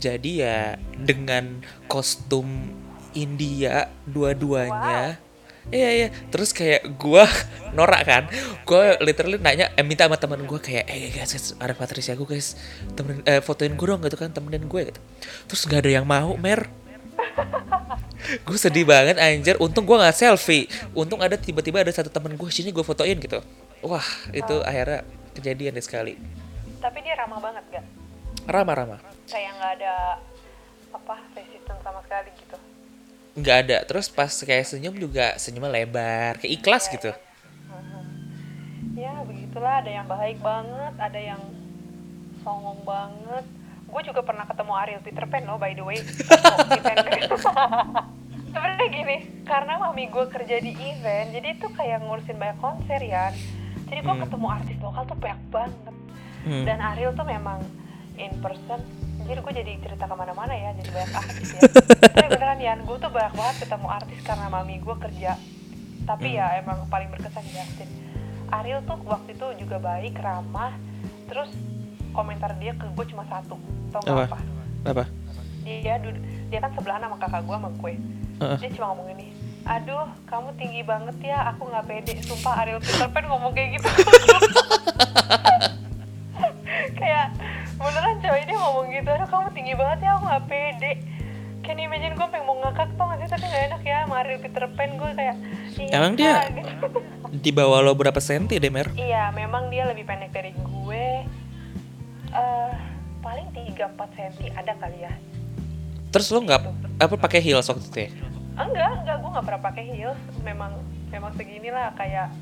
Jadi 0.00 0.40
ya 0.40 0.80
dengan 0.96 1.60
kostum 1.84 2.48
India 3.12 3.92
dua-duanya. 4.08 5.20
Iya 5.66 5.90
iya, 5.90 6.08
terus 6.30 6.54
kayak 6.54 6.94
gua 6.94 7.26
norak 7.76 8.02
kan, 8.06 8.22
gue 8.62 8.84
literally 9.02 9.36
nanya, 9.42 9.68
eh, 9.74 9.82
minta 9.82 10.06
sama 10.06 10.14
temen 10.14 10.46
gue 10.46 10.56
kayak, 10.62 10.86
eh 10.86 11.10
guys, 11.10 11.34
guys, 11.34 11.52
ada 11.58 11.74
Patricia 11.74 12.14
gue 12.14 12.24
guys, 12.24 12.54
temenin, 12.94 13.20
eh, 13.26 13.42
fotoin 13.42 13.74
gue 13.74 13.86
dong 13.86 14.00
gitu 14.06 14.16
kan, 14.16 14.30
temenin 14.30 14.64
gue 14.64 14.80
gitu. 14.94 15.00
Terus 15.50 15.62
nggak 15.66 15.80
ada 15.84 15.90
yang 15.90 16.06
mau, 16.06 16.38
mer. 16.38 16.70
gue 18.46 18.58
sedih 18.58 18.86
banget 18.86 19.18
anjir, 19.18 19.58
untung 19.58 19.84
gue 19.84 19.98
nggak 19.98 20.14
selfie, 20.14 20.70
untung 20.94 21.18
ada 21.18 21.34
tiba-tiba 21.34 21.82
ada 21.82 21.92
satu 21.92 22.08
temen 22.08 22.38
gue 22.38 22.48
sini 22.48 22.70
gue 22.70 22.86
fotoin 22.86 23.18
gitu. 23.18 23.42
Wah 23.84 24.06
itu 24.32 24.62
akhirnya 24.62 25.02
kejadian 25.36 25.76
deh 25.76 25.84
sekali. 25.84 26.14
tapi 26.80 27.02
dia 27.02 27.18
ramah 27.18 27.40
banget 27.42 27.64
gak 27.72 27.84
Ramah-ramah. 28.46 29.00
kayak 29.26 29.58
nggak 29.58 29.72
ada 29.82 30.22
apa 30.94 31.14
resisten 31.34 31.76
sama 31.82 31.98
sekali 32.06 32.30
gitu 32.38 32.54
nggak 33.36 33.56
ada. 33.62 33.76
Terus 33.84 34.08
pas 34.08 34.32
kayak 34.32 34.64
senyum 34.66 34.96
juga 34.96 35.36
senyumnya 35.36 35.70
lebar 35.70 36.32
kayak 36.40 36.52
ikhlas 36.56 36.88
gitu. 36.88 37.12
Ya 38.96 39.12
begitulah. 39.22 39.84
Ada 39.84 39.90
yang 39.92 40.06
baik 40.08 40.40
banget 40.40 40.94
ada 40.96 41.20
yang 41.20 41.42
songong 42.40 42.80
banget. 42.80 43.44
Gue 43.86 44.02
juga 44.02 44.24
pernah 44.24 44.48
ketemu 44.48 44.72
Ariel 44.72 45.02
Peter 45.04 45.24
Pan 45.28 45.44
loh 45.44 45.60
by 45.60 45.76
the 45.76 45.84
way. 45.84 46.00
Sebenarnya 48.56 48.86
gini 48.88 49.16
karena 49.44 49.76
mami 49.76 50.08
gue 50.08 50.24
kerja 50.26 50.56
di 50.58 50.72
event 50.72 51.28
jadi 51.28 51.60
itu 51.60 51.68
kayak 51.70 52.02
ngurusin 52.02 52.40
banyak 52.40 52.56
konser 52.56 53.00
ya. 53.04 53.36
Jadi 53.86 54.00
gue 54.00 54.14
Hmm. 54.16 54.24
ketemu 54.24 54.46
artis 54.48 54.76
lokal 54.80 55.02
tuh 55.04 55.18
banyak 55.20 55.42
banget. 55.52 55.94
Hmm. 56.46 56.62
dan 56.62 56.78
Ariel 56.78 57.10
tuh 57.10 57.26
memang 57.26 57.58
in 58.14 58.30
person 58.38 58.78
jadi 59.26 59.40
gue 59.40 59.54
jadi 59.54 59.72
cerita 59.78 60.04
ke 60.04 60.14
mana-mana 60.14 60.52
ya 60.52 60.70
jadi 60.72 60.90
banyak 60.90 61.12
artis 61.12 61.48
ya. 61.52 61.60
Tapi 62.14 62.26
beneran 62.28 62.58
Yan 62.58 62.78
gue 62.82 62.96
tuh 62.96 63.10
banyak 63.10 63.34
banget 63.34 63.56
ketemu 63.62 63.86
artis 63.86 64.18
karena 64.22 64.46
mami 64.46 64.78
gue 64.78 64.96
kerja. 64.96 65.32
Tapi 66.02 66.28
Hmm. 66.28 66.38
ya 66.38 66.46
emang 66.58 66.78
paling 66.86 67.08
berkesan 67.10 67.44
Justin. 67.44 67.90
Ariel 68.48 68.80
tuh 68.82 68.98
waktu 69.02 69.34
itu 69.34 69.46
juga 69.58 69.76
baik 69.76 70.16
ramah. 70.16 70.72
Terus 71.26 71.50
komentar 72.10 72.54
dia 72.56 72.72
ke 72.72 72.86
gue 72.86 73.04
cuma 73.06 73.26
satu. 73.26 73.58
Tau 73.90 74.00
gak 74.00 74.10
Apa? 74.10 74.24
apa? 74.24 74.38
Apa? 74.86 75.04
Dia 75.62 75.98
dia 76.46 76.58
kan 76.58 76.70
sebelahan 76.72 77.02
sama 77.02 77.18
kakak 77.18 77.42
gue 77.42 77.56
sama 77.58 77.70
gue. 77.74 77.94
Heeh. 78.36 78.58
dia 78.60 78.70
cuma 78.72 78.92
ngomong 78.92 79.10
ini 79.12 79.26
aduh 79.66 80.06
kamu 80.30 80.54
tinggi 80.54 80.86
banget 80.86 81.16
ya 81.24 81.50
aku 81.50 81.66
nggak 81.66 81.90
pede. 81.90 82.14
Sumpah 82.22 82.62
Ariel 82.62 82.78
Peter 82.78 83.10
Pan 83.10 83.26
ngomong 83.26 83.50
kayak 83.50 83.82
gitu 83.82 83.88
gitu 88.96 89.08
aduh 89.08 89.28
kamu 89.28 89.48
tinggi 89.52 89.74
banget 89.74 89.98
ya 90.02 90.10
aku 90.12 90.22
nggak 90.24 90.44
pede 90.46 90.92
Can 91.58 91.82
you 91.82 91.90
imagine 91.90 92.14
gue 92.14 92.26
pengen 92.30 92.46
mau 92.46 92.54
ngakak 92.56 92.94
tau 92.94 93.10
gak 93.10 93.18
sih 93.18 93.28
tapi 93.28 93.42
gak 93.44 93.62
enak 93.66 93.82
ya 93.82 94.06
Ariel 94.06 94.38
Peter 94.38 94.70
Pan 94.70 94.90
gue 94.94 95.10
kayak 95.12 95.34
iya, 95.74 95.90
Emang 95.92 96.14
dia- 96.14 96.38
Kak," 96.38 96.46
gitu. 96.54 96.86
di 97.42 97.50
bawah 97.50 97.82
lo 97.82 97.90
berapa 97.92 98.20
senti 98.20 98.54
deh 98.56 98.70
mer 98.70 98.94
Iya, 98.94 99.34
memang 99.34 99.66
dia 99.66 99.82
lebih 99.82 100.06
pendek 100.06 100.30
dari 100.30 100.54
gue. 100.54 101.06
eh 102.28 102.70
paling 103.18 103.50
3-4 103.50 103.74
cm 104.14 104.32
ada 104.54 104.72
kali 104.76 104.98
ya. 105.02 105.12
terus 106.06 106.30
lo 106.30 106.38
nggak 106.38 106.62
apa 106.96 107.14
pakai 107.18 107.40
heels 107.40 107.66
waktu 107.66 107.82
itu 107.84 107.98
ya 108.00 108.10
Enggak, 108.56 108.88
enggak, 108.96 109.16
gue 109.18 109.30
nggak 109.30 109.44
pernah 109.44 109.62
pakai 109.62 109.84
heels. 109.84 110.16
Memang, 110.40 110.72
memang 111.10 111.28
segini 111.34 111.68
lah 111.68 111.92
kayak 111.92 112.32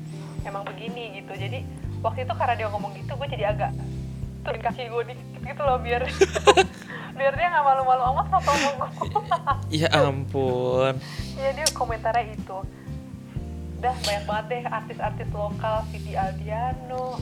emang 0.43 0.63
begini 0.63 1.11
gitu. 1.13 1.35
Jadi 1.35 1.59
waktu 1.99 2.23
itu 2.23 2.31
karena 2.31 2.55
dia 2.55 2.67
ngomong 2.71 2.95
gitu, 2.95 3.19
gue 3.19 3.27
jadi 3.27 3.51
agak 3.51 3.75
turun 4.45 4.61
kaki 4.61 4.83
gue 4.87 5.03
dikit 5.09 5.41
gitu 5.43 5.61
loh 5.61 5.77
biar 5.77 6.01
biar 7.17 7.33
dia 7.33 7.47
nggak 7.47 7.65
malu-malu 7.65 8.03
amat 8.13 8.25
foto 8.29 8.51
sama 8.51 8.71
gue. 8.71 8.89
ya 9.81 9.87
ampun 9.91 10.93
Iya 11.35 11.49
dia 11.51 11.67
komentarnya 11.71 12.31
itu. 12.31 12.57
Udah 13.75 13.95
banyak 13.97 14.23
banget 14.23 14.45
deh 14.47 14.63
artis-artis 14.63 15.27
lokal, 15.29 15.83
Siti 15.89 16.13
Aldiano, 16.13 17.19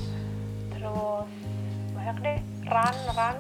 terus 0.69 1.29
banyak 1.91 2.17
deh 2.19 2.38
Ran, 2.65 2.95
Ran 3.09 3.38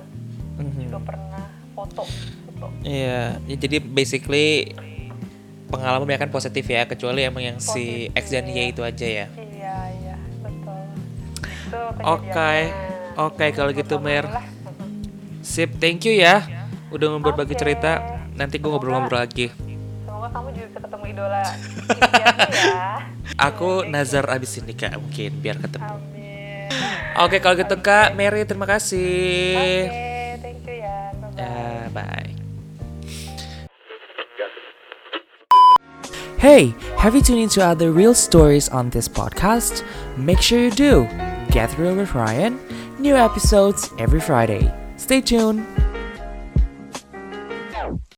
juga 0.57 0.97
Mhm. 0.97 1.03
pernah 1.03 1.45
foto. 1.73 2.03
foto. 2.05 2.65
Iya, 2.81 3.37
ya, 3.43 3.55
jadi 3.55 3.77
basically 3.79 4.73
pengalaman 5.67 6.05
banyak 6.05 6.21
kan 6.21 6.31
positif 6.31 6.65
ya, 6.65 6.85
kecuali 6.85 7.21
emang 7.21 7.43
yang 7.43 7.57
si 7.57 8.09
X 8.11 8.29
dan 8.29 8.45
Y 8.45 8.69
itu 8.69 8.81
aja 8.81 9.05
ya. 9.05 9.25
Iya 9.31 9.77
iya 9.95 10.15
betul. 10.39 10.83
Itu 11.41 11.79
Oke, 12.03 12.29
kejadiannya. 12.29 12.92
Oke 13.17 13.45
kalau 13.53 13.71
gitu 13.71 13.97
Mer. 13.97 14.25
Sip, 15.43 15.75
thank 15.75 16.07
you 16.07 16.15
ya, 16.15 16.39
udah 16.87 17.19
berbagi 17.19 17.51
Oke. 17.53 17.61
cerita. 17.61 17.99
Nanti 18.33 18.57
gue 18.57 18.71
ngobrol-ngobrol 18.71 19.19
lagi. 19.21 19.51
Semoga 20.07 20.31
kamu 20.31 20.47
juga 20.55 20.65
bisa 20.71 20.79
ketemu 20.81 21.05
idola 21.11 21.41
ya. 21.43 21.51
Aku 23.37 23.83
Nazar 23.83 24.25
abis 24.31 24.57
ini 24.57 24.71
kak, 24.71 24.95
mungkin 24.97 25.35
biar 25.43 25.59
ketemu. 25.59 25.83
Amin. 25.83 26.71
Oke, 27.19 27.43
kalau 27.43 27.59
gitu 27.59 27.75
kak, 27.77 28.15
Mary 28.15 28.47
terima 28.47 28.65
kasih. 28.65 29.85
Oke, 29.91 30.09
thank 30.41 30.63
you 30.63 30.75
ya. 30.79 31.11
Bye 31.13 31.29
bye. 31.29 31.43
Ya, 31.43 31.87
bye. 31.91 32.31
Hey, 36.39 36.75
have 36.99 37.15
you 37.15 37.21
tuned 37.23 37.39
into 37.39 37.63
other 37.63 37.91
real 37.91 38.15
stories 38.15 38.67
on 38.67 38.89
this 38.91 39.07
podcast? 39.07 39.79
Make 40.19 40.41
sure 40.43 40.59
you 40.59 40.71
do. 40.71 41.07
Get 41.51 41.71
Real 41.77 41.95
with 41.95 42.11
Ryan. 42.11 42.59
New 43.03 43.17
episodes 43.17 43.91
every 43.99 44.21
Friday. 44.21 44.73
Stay 44.95 45.19
tuned. 45.19 45.82